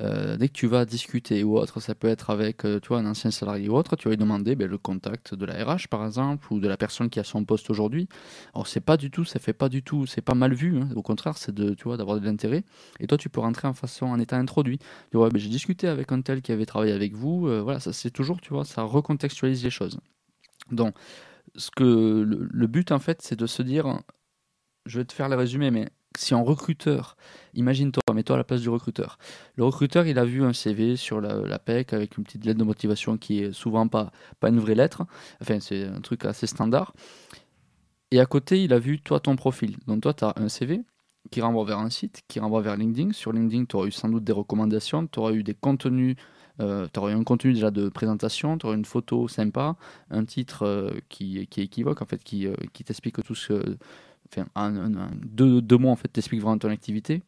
[0.00, 2.98] Euh, dès que tu vas discuter ou autre, ça peut être avec euh, tu vois,
[2.98, 5.88] un ancien salarié ou autre, tu vas lui demander ben, le contact de la RH
[5.90, 8.08] par exemple, ou de la personne qui a son poste aujourd'hui.
[8.54, 10.88] Alors c'est pas du tout, ça fait pas du tout, c'est pas mal vu, hein.
[10.96, 12.64] au contraire, c'est de, tu vois, d'avoir de l'intérêt.
[13.00, 14.78] Et toi, tu peux rentrer en façon, en état introduit.
[15.12, 18.40] Ben, j'ai discuté avec un tel qui avait travaillé avec vous, voilà, ça c'est toujours,
[18.40, 20.00] tu vois, ça recontextualise les choses.
[20.70, 20.94] Donc,
[21.54, 24.00] ce que le but en fait, c'est de se dire
[24.86, 27.16] je vais te faire le résumé, mais si en recruteur,
[27.54, 29.18] imagine-toi, mets-toi à la place du recruteur.
[29.56, 32.64] Le recruteur, il a vu un CV sur la, PEC avec une petite lettre de
[32.64, 35.04] motivation qui est souvent pas, pas une vraie lettre.
[35.40, 36.92] Enfin, c'est un truc assez standard.
[38.10, 39.76] Et à côté, il a vu toi ton profil.
[39.86, 40.82] Donc toi, tu as un CV
[41.30, 43.12] qui renvoie vers un site, qui renvoie vers LinkedIn.
[43.12, 46.16] Sur LinkedIn, tu auras eu sans doute des recommandations, tu auras eu des contenus,
[46.60, 49.76] euh, tu auras eu un contenu déjà de présentation, tu auras une photo sympa,
[50.10, 53.76] un titre euh, qui, qui équivoque, en fait, qui, euh, qui t'explique tout ce
[54.32, 57.22] enfin, deux, mois en fait, t'expliques vraiment ton activité.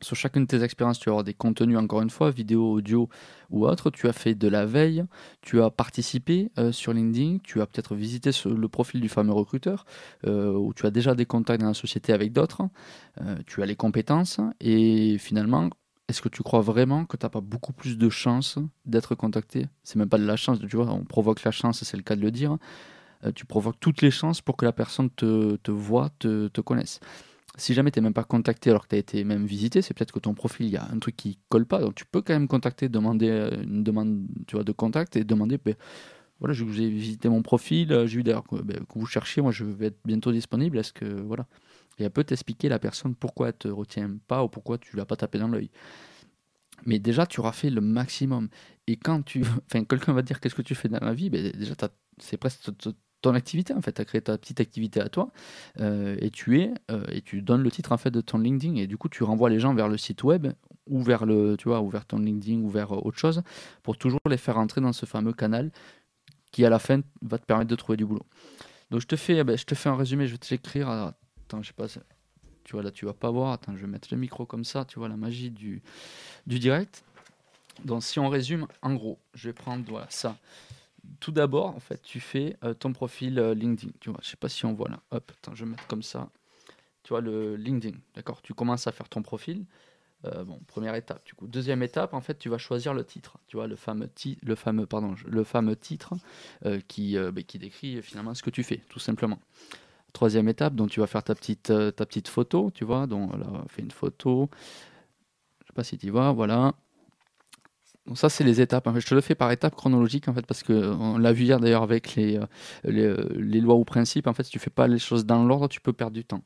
[0.00, 3.08] Sur chacune de tes expériences, tu vas avoir des contenus, encore une fois, vidéo, audio
[3.50, 3.90] ou autre.
[3.90, 5.04] Tu as fait de la veille,
[5.42, 9.84] tu as participé euh, sur LinkedIn, tu as peut-être visité le profil du fameux recruteur,
[10.26, 12.62] euh, ou tu as déjà des contacts dans la société avec d'autres,
[13.20, 15.70] euh, tu as les compétences, et finalement,
[16.08, 19.68] est-ce que tu crois vraiment que tu n'as pas beaucoup plus de chances d'être contacté?
[19.84, 22.16] C'est même pas de la chance, tu vois, on provoque la chance, c'est le cas
[22.16, 22.58] de le dire.
[23.24, 26.60] Euh, tu provoques toutes les chances pour que la personne te, te voit, te, te
[26.60, 27.00] connaisse.
[27.56, 29.92] Si jamais tu n'es même pas contacté alors que tu as été même visité, c'est
[29.94, 31.80] peut-être que ton profil, il y a un truc qui colle pas.
[31.80, 35.24] Donc tu peux quand même contacter, demander euh, une demande tu vois, de contact et
[35.24, 35.74] demander ben,
[36.40, 39.42] voilà, je vous ai visité mon profil, euh, j'ai vu d'ailleurs ben, que, vous cherchiez,
[39.42, 40.78] moi je vais être bientôt disponible.
[40.78, 41.46] Est-ce que voilà
[41.98, 45.04] Et elle peut t'expliquer la personne pourquoi elle te retient pas ou pourquoi tu l'as
[45.04, 45.70] pas tapé dans l'œil.
[46.86, 48.48] Mais déjà, tu auras fait le maximum.
[48.86, 49.42] Et quand tu.
[49.66, 51.30] Enfin, quelqu'un va dire qu'est-ce que tu fais dans la vie?
[51.30, 51.74] Ben, Déjà,
[52.18, 52.70] c'est presque
[53.22, 55.30] ton activité en fait, tu as créé ta petite activité à toi
[55.80, 58.76] euh, et tu es euh, et tu donnes le titre en fait de ton LinkedIn
[58.76, 60.48] et du coup tu renvoies les gens vers le site web
[60.86, 63.42] ou vers le tu vois ou vers ton LinkedIn ou vers euh, autre chose
[63.82, 65.70] pour toujours les faire entrer dans ce fameux canal
[66.50, 68.26] qui à la fin va te permettre de trouver du boulot.
[68.90, 70.90] Donc je te fais eh ben, je te fais un résumé, je vais te l'écrire.
[70.90, 71.86] Attends, je sais pas
[72.64, 73.52] tu vois là tu vas pas voir.
[73.52, 75.80] Attends, je vais mettre le micro comme ça, tu vois la magie du
[76.46, 77.04] du direct.
[77.84, 80.36] Donc si on résume en gros, je vais prendre voilà ça
[81.20, 83.92] tout d'abord, en fait, tu fais euh, ton profil euh, LinkedIn.
[84.00, 85.00] Tu vois, je sais pas si on voit là.
[85.10, 86.30] Hop, je vais mettre comme ça.
[87.02, 89.64] Tu vois le LinkedIn, d'accord Tu commences à faire ton profil.
[90.24, 91.24] Euh, bon, première étape.
[91.26, 93.38] Du coup, deuxième étape, en fait, tu vas choisir le titre.
[93.48, 94.08] Tu vois le fameux,
[94.42, 96.14] le fameux, pardon, le fameux titre
[96.86, 99.40] qui, bah, qui décrit finalement ce que tu fais, tout simplement.
[100.12, 103.08] Troisième étape, donc tu vas faire ta petite, ta petite photo, tu vois.
[103.08, 104.48] Donc là, on une photo.
[105.62, 106.74] Je sais pas si tu vois, voilà.
[108.06, 108.88] Donc ça, c'est les étapes.
[108.98, 111.82] je te le fais par étapes chronologiques, en fait, parce qu'on l'a vu hier d'ailleurs
[111.84, 112.46] avec les, euh,
[112.86, 114.26] euh, les, lois ou principes.
[114.26, 116.42] En fait, si tu fais pas les choses dans l'ordre, tu peux perdre du temps.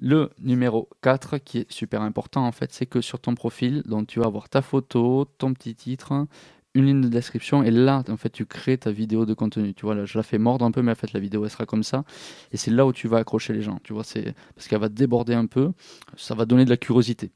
[0.00, 4.08] Le numéro 4, qui est super important, en fait, c'est que sur ton profil, donc,
[4.08, 6.26] tu vas avoir ta photo, ton petit titre,
[6.74, 9.84] une ligne de description et là en fait tu crées ta vidéo de contenu tu
[9.84, 11.82] vois là je la fais mordre un peu mais en fait la vidéo sera comme
[11.82, 12.04] ça
[12.52, 14.88] et c'est là où tu vas accrocher les gens tu vois c'est parce qu'elle va
[14.88, 15.72] déborder un peu
[16.16, 17.32] ça va donner de la curiosité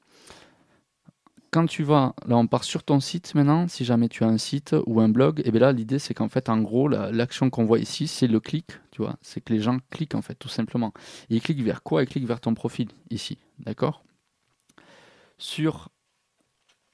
[1.55, 4.39] quand tu vas là on part sur ton site maintenant si jamais tu as un
[4.39, 7.65] site ou un blog et bien là l'idée c'est qu'en fait en gros l'action qu'on
[7.65, 10.49] voit ici c'est le clic tu vois c'est que les gens cliquent en fait tout
[10.49, 10.93] simplement
[11.31, 12.03] ils cliquent vers quoi?
[12.03, 14.03] Ils cliquent vers ton profil ici d'accord?
[15.39, 15.91] Sur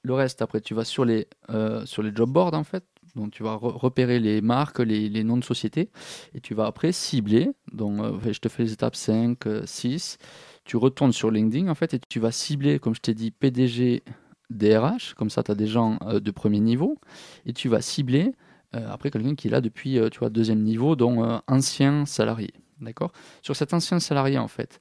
[0.02, 2.84] le reste, après, tu vas sur les, euh, sur les job boards, en fait.
[3.16, 5.90] Donc, tu vas repérer les marques, les, noms de sociétés.
[6.34, 7.50] Et tu vas après cibler.
[7.72, 10.16] Donc, euh, je te fais les étapes 5, 6.
[10.18, 10.24] Euh,
[10.64, 14.02] tu retournes sur LinkedIn, en fait, et tu vas cibler, comme je t'ai dit, PDG,
[14.50, 15.14] DRH.
[15.14, 16.98] Comme ça, tu as des gens de premier niveau.
[17.46, 18.34] Et tu vas cibler,
[18.72, 22.52] après, quelqu'un qui est là depuis, tu vois, deuxième niveau, donc ancien salarié.
[22.80, 23.12] D'accord?
[23.42, 24.80] Sur cet ancien salarié, en fait,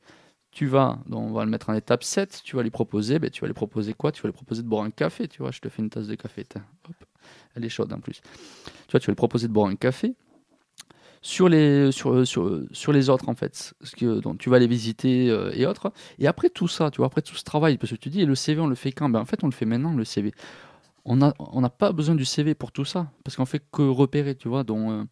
[0.52, 3.30] tu vas, donc on va le mettre en étape 7, tu vas lui proposer, ben,
[3.30, 4.12] tu vas lui proposer quoi?
[4.12, 6.08] Tu vas lui proposer de boire un café, tu vois, je te fais une tasse
[6.08, 6.96] de café, hop,
[7.56, 8.22] elle est chaude en plus.
[8.88, 10.16] Tu tu vas lui proposer de boire un café.
[11.22, 15.52] Sur les, sur, sur, sur les autres, en fait, donc, tu vas les visiter euh,
[15.54, 15.92] et autres.
[16.18, 18.36] Et après tout ça, tu vois, après tout ce travail, parce que tu dis, le
[18.36, 19.10] CV, on le fait quand?
[19.10, 20.32] Ben, En fait, on le fait maintenant, le CV.
[21.04, 24.36] On n'a on pas besoin du CV pour tout ça, parce qu'on fait que repérer,
[24.36, 24.64] tu vois.
[24.64, 25.04] Donc, euh,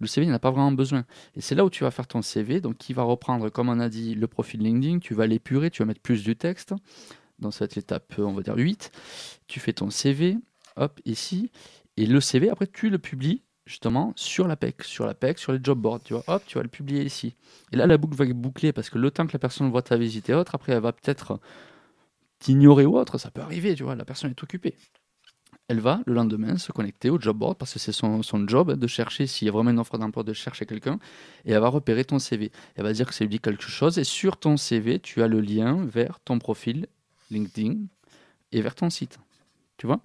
[0.00, 1.04] le CV n'a pas vraiment besoin.
[1.34, 3.80] Et c'est là où tu vas faire ton CV, donc qui va reprendre, comme on
[3.80, 6.74] a dit, le profil LinkedIn, tu vas l'épurer, tu vas mettre plus du texte,
[7.38, 8.90] dans cette étape, on va dire 8.
[9.46, 10.36] Tu fais ton CV,
[10.76, 11.50] hop, ici,
[11.96, 15.52] et le CV, après, tu le publies justement sur la PEC, sur la PEC, sur
[15.52, 17.34] les job boards, tu vois, hop, tu vas le publier ici.
[17.72, 19.96] Et là, la boucle va boucler parce que le temps que la personne voit ta
[19.96, 21.40] visite et autre, après, elle va peut-être
[22.38, 24.74] t'ignorer ou autre, ça peut arriver, tu vois, la personne est occupée
[25.68, 28.86] elle va le lendemain se connecter au job board parce que c'est son, job de
[28.86, 30.98] chercher s'il y a vraiment une offre d'emploi, de chercher quelqu'un
[31.44, 32.52] et elle va repérer ton CV.
[32.76, 35.28] Elle va dire que ça lui dit quelque chose et sur ton CV, tu as
[35.28, 36.86] le lien vers ton profil
[37.30, 37.76] LinkedIn
[38.52, 39.18] et vers ton site.
[39.78, 40.00] Tu vois?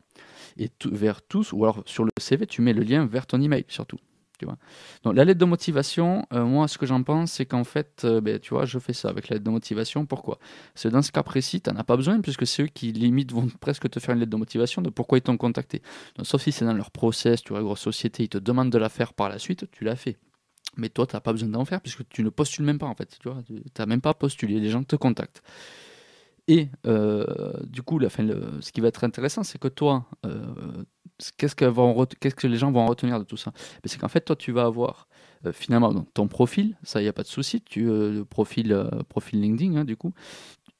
[0.60, 3.66] Et vers tous, ou alors sur le CV, tu mets le lien vers ton email
[3.70, 3.98] surtout.
[5.04, 8.22] Donc la lettre de motivation, euh, moi ce que j'en pense, c'est qu'en fait, euh,
[8.22, 10.06] ben, tu vois, je fais ça avec la lettre de motivation.
[10.06, 10.40] Pourquoi?
[10.74, 12.92] Parce que dans ce cas précis, tu n'en as pas besoin, puisque c'est eux qui
[12.92, 15.82] limite vont presque te faire une lettre de motivation de pourquoi ils t'ont contacté.
[16.24, 18.90] sauf si c'est dans leur process, tu vois, grosse société, ils te demandent de la
[18.90, 20.18] faire par la suite, tu l'as fait.
[20.78, 22.96] Mais toi, tu n'as pas besoin d'en faire, puisque tu ne postules même pas en
[22.96, 23.18] fait.
[23.20, 23.30] Tu
[23.78, 25.42] n'as même pas postulé, les gens te contactent.
[26.50, 28.28] Et euh, du coup, fin,
[28.60, 30.08] ce qui va être intéressant, c'est que toi,
[31.38, 33.54] qu'est-ce que, les gens vont retenir de tout ça?
[33.86, 35.08] C'est qu'en fait, toi, tu vas avoir
[35.46, 38.90] euh, finalement ton profil, ça, il n'y a pas de souci, tu euh, profil, euh,
[39.08, 40.14] profil LinkedIn, hein, du coup.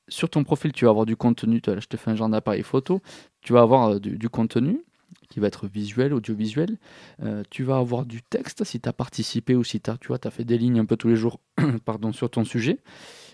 [0.08, 3.02] Sur ton profil, tu vas avoir du contenu, je te fais un genre d'appareil photo,
[3.42, 4.84] tu vas avoir du, contenu
[5.30, 6.80] qui va être visuel, audiovisuel.
[7.52, 10.18] tu vas avoir du texte si tu as participé ou si tu as, tu vois,
[10.24, 11.40] as fait des lignes un peu tous les jours
[11.86, 12.80] pardon, sur ton sujet.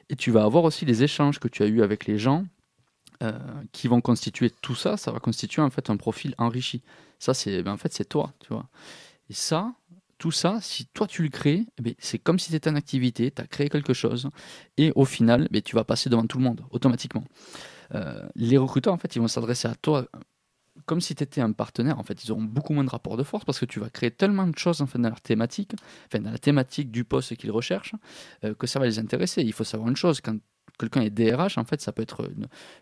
[0.10, 2.46] Et tu vas avoir aussi les échanges que tu as eus avec les gens,
[3.24, 3.32] euh,
[3.72, 6.84] qui vont constituer tout ça, ça va constituer en fait un profil enrichi.
[7.18, 8.54] Ça, c'est ben, en fait c'est toi, tu.
[9.30, 9.74] Et ça,
[10.18, 13.32] tout ça, si toi tu le crées, eh ben, c'est comme si c'était une activité,
[13.32, 14.30] tu as créé quelque chose,
[14.78, 17.24] et au final, ben, tu vas passer devant tout le monde, automatiquement.
[17.94, 20.08] Euh, les recruteurs, en fait, ils vont s'adresser à toi
[20.86, 22.00] comme si tu étais un partenaire.
[22.00, 24.12] En fait, ils auront beaucoup moins de rapport de force parce que tu vas créer
[24.12, 25.74] tellement de choses en fait, dans leur thématique,
[26.08, 27.96] enfin, dans la thématique du poste qu'ils recherchent,
[28.44, 29.42] euh, que ça va les intéresser.
[29.42, 30.38] Il faut savoir une chose, quand
[30.78, 32.30] quelqu'un est DRH, en fait, ça peut être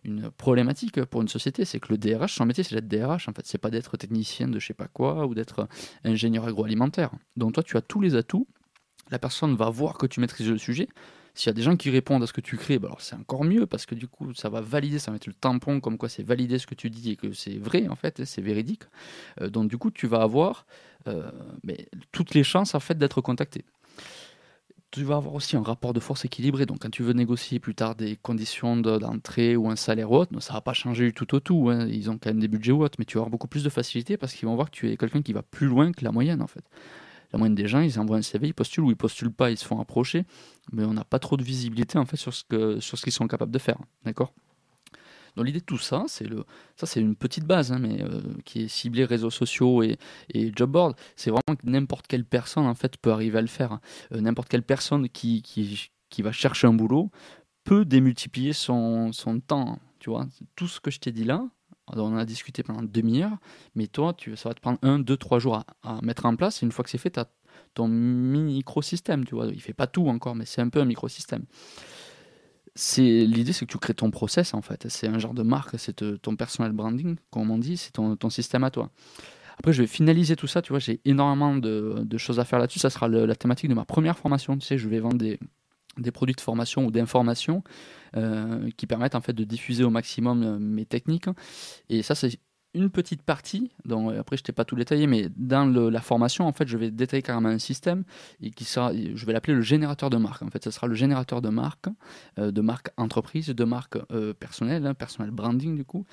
[0.04, 1.66] une, problématique pour une société.
[1.66, 3.30] C'est que le DRH, son métier, c'est d'être DRH.
[3.30, 5.68] En fait, c'est pas d'être technicien de je sais pas quoi ou d'être
[6.04, 7.12] ingénieur agroalimentaire.
[7.36, 8.48] Donc toi, tu as tous les atouts.
[9.12, 10.88] La personne va voir que tu maîtrises le sujet.
[11.36, 13.16] S'il y a des gens qui répondent à ce que tu crées, bah alors c'est
[13.16, 15.98] encore mieux parce que du coup, ça va valider, ça va mettre le tampon comme
[15.98, 18.84] quoi c'est valider ce que tu dis et que c'est vrai en fait, c'est véridique.
[19.42, 20.66] Euh, donc du coup, tu vas avoir
[21.08, 21.32] euh,
[22.12, 23.66] toutes les chances en fait d'être contacté
[24.94, 26.68] tu vas avoir aussi un rapport de force équilibré.
[26.68, 30.40] Donc, quand tu veux négocier plus tard des conditions d'entrée ou un salaire ou autre,
[30.40, 31.70] ça va pas changer tout au tout.
[31.72, 31.88] Hein.
[31.88, 33.70] Ils ont quand même des budgets ou autres, mais tu vas avoir beaucoup plus de
[33.70, 36.12] facilité parce qu'ils vont voir que tu es quelqu'un qui va plus loin que la
[36.12, 36.64] moyenne, en fait.
[37.34, 39.58] La moyenne des gens, ils envoient un CV, ils postulent ou ils postulent pas, ils
[39.58, 40.26] se font approcher,
[40.72, 42.44] mais on n'a pas trop de visibilité, en fait, sur ce
[43.04, 43.78] qu'ils sont capables de faire.
[44.06, 44.34] D'accord?
[45.36, 46.28] Donc l'idée de tout ça, c'est
[46.76, 49.98] ça c'est une petite base, hein, mais euh, qui est ciblée réseaux sociaux et,
[50.56, 50.96] job board.
[51.16, 53.80] C'est vraiment que n'importe quelle personne en fait peut arriver à le faire.
[54.12, 57.10] Euh, n'importe quelle personne qui, va chercher un boulot
[57.64, 59.80] peut démultiplier son, son temps.
[60.00, 61.48] Tu vois, tout ce que je t'ai dit là,
[61.88, 63.38] on a discuté pendant une demi-heure,
[63.76, 66.62] mais toi, tu, ça va te prendre un, deux, trois jours à, mettre en place.
[66.62, 67.28] Et une fois que c'est fait, tu as
[67.74, 69.48] ton microsystème, tu vois.
[69.48, 71.46] Il fait pas tout encore, mais c'est un peu un microsystème.
[72.76, 74.88] C'est l'idée c'est que tu crées ton process en fait.
[74.90, 78.64] C'est un genre de marque c'est ton personal branding comme on dit c'est ton, système
[78.64, 78.90] à toi.
[79.60, 80.80] Après je vais finaliser tout ça tu vois.
[80.80, 82.80] J'ai énormément de, choses à faire là-dessus.
[82.80, 85.38] Ça sera la thématique de ma première formation tu je vais vendre des,
[85.98, 87.64] des produits de formation ou d'information
[88.16, 91.28] euh, qui permettent en fait de diffuser au maximum euh, mes techniques
[91.90, 92.40] et ça c'est
[92.74, 96.52] une petite partie, donc après je t'ai pas tout détaillé, mais dans la formation, en
[96.52, 98.04] fait, je vais détailler carrément un système
[98.42, 100.42] et qui sera, je vais l'appeler le générateur de marque.
[100.42, 101.86] En fait, ce sera le générateur de marque,
[102.40, 106.06] euh, de marque entreprise, de marque euh, personnelle, hein, personnel branding du coup,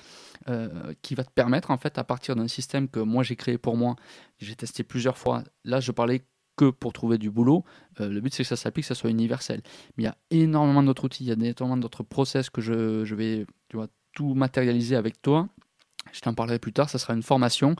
[0.49, 3.57] euh, qui va te permettre en fait à partir d'un système que moi j'ai créé
[3.57, 3.95] pour moi,
[4.37, 5.43] j'ai testé plusieurs fois.
[5.63, 6.21] Là, je parlais
[6.55, 7.63] que pour trouver du boulot.
[7.99, 9.61] le but, c'est que ça s'applique, que ça soit universel.
[9.97, 13.05] Mais il y a énormément d'autres outils, il y a énormément d'autres process que je,
[13.05, 15.47] je vais tu vois, tout matérialiser avec toi
[16.11, 17.75] je t'en parlerai plus tard, ça sera une formation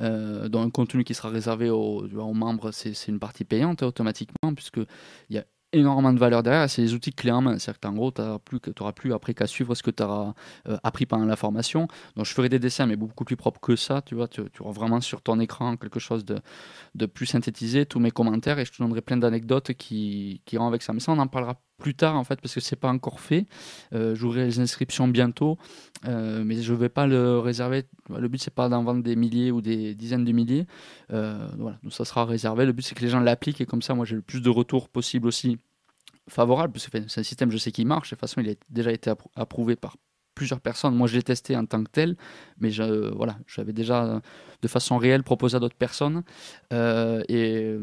[0.00, 2.70] euh, dans un contenu qui sera réservé aux, aux membres.
[2.72, 4.86] C'est une partie payante automatiquement, puisqu'il
[5.30, 6.68] y a énormément de valeur derrière.
[6.70, 7.58] C'est des outils clés en main.
[7.58, 10.34] C'est-à-dire qu'en gros, tu n'auras plus après qu'à suivre ce que tu auras
[10.68, 11.88] euh, appris pendant la formation.
[12.16, 14.02] Donc, je ferai des dessins, mais beaucoup plus propres que ça.
[14.02, 18.10] Tu vois, tu, auras vraiment sur ton écran quelque chose de, plus synthétisé, tous mes
[18.10, 20.92] commentaires, et je te donnerai plein d'anecdotes qui, qui avec ça.
[20.92, 23.46] Mais ça, on en parlera plus tard en fait parce que c'est pas encore fait.
[23.92, 25.58] Euh, J'ouvrirai les inscriptions bientôt,
[26.06, 27.84] euh, mais je vais pas le réserver.
[28.08, 30.66] Le but c'est pas d'en vendre des milliers ou des dizaines de milliers.
[31.12, 32.66] Euh, voilà, donc ça sera réservé.
[32.66, 34.50] Le but c'est que les gens l'appliquent et comme ça, moi j'ai le plus de
[34.50, 35.58] retours possible aussi
[36.28, 38.10] favorable parce que c'est un système je sais qui marche.
[38.10, 39.96] De toute façon, il a déjà été approuvé par
[40.34, 40.94] plusieurs personnes.
[40.94, 42.16] Moi, je l'ai testé en tant que tel,
[42.60, 44.20] mais je, voilà, j'avais déjà
[44.62, 46.22] de façon réelle proposé à d'autres personnes.
[46.72, 47.76] Euh, et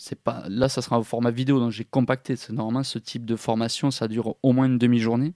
[0.00, 2.34] c'est pas là ça sera un format vidéo donc j'ai compacté.
[2.34, 5.34] C'est normalement ce type de formation ça dure au moins une demi-journée.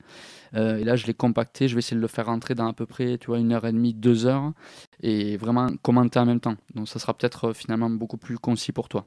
[0.54, 1.68] Euh, et là je l'ai compacté.
[1.68, 3.66] Je vais essayer de le faire rentrer dans à peu près tu vois une heure
[3.66, 4.52] et demie deux heures.
[5.02, 6.56] Et vraiment commenter en même temps.
[6.74, 9.06] Donc ça sera peut-être euh, finalement beaucoup plus concis pour toi.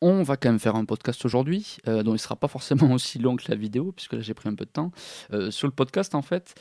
[0.00, 2.90] On va quand même faire un podcast aujourd'hui, euh, dont il ne sera pas forcément
[2.94, 4.90] aussi long que la vidéo, puisque là j'ai pris un peu de temps.
[5.50, 6.54] sur le podcast, en fait,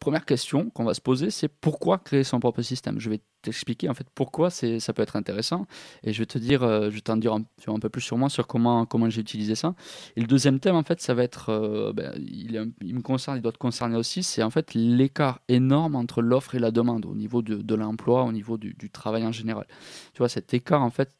[0.00, 2.98] première question qu'on va se poser, c'est pourquoi créer son propre système?
[2.98, 5.66] Je vais t'expliquer en fait pourquoi c'est, ça peut être intéressant
[6.02, 8.28] et je vais te dire, euh, je vais t'en dire un, peu plus sur moi,
[8.28, 9.74] sur comment, comment j'ai utilisé ça.
[10.16, 13.36] Et le deuxième thème, en fait, ça va être, euh, ben, il, il, me concerne,
[13.36, 17.06] il doit te concerner aussi, c'est en fait l'écart énorme entre l'offre et la demande
[17.06, 19.66] au niveau de, de l'emploi, au niveau du, du, travail en général.
[20.12, 21.14] Tu vois, cet écart, en fait,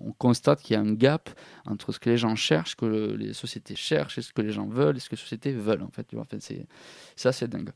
[0.00, 1.30] on constate qu'il y a un gap
[1.66, 4.52] entre ce que les gens cherchent, ce que les sociétés cherchent, et ce que les
[4.52, 5.82] gens veulent, et ce que les sociétés veulent.
[5.82, 6.06] En fait,
[6.40, 6.66] c'est
[7.14, 7.70] ça, c'est dingue.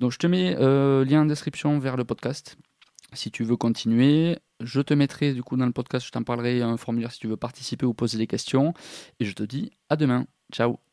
[0.00, 2.56] Donc, je te mets euh, lien en description vers le podcast.
[3.14, 6.60] Si tu veux continuer, je te mettrai du coup dans le podcast, je t'en parlerai
[6.60, 8.74] un formulaire si tu veux participer ou poser des questions.
[9.20, 10.26] Et je te dis à demain.
[10.52, 10.87] Ciao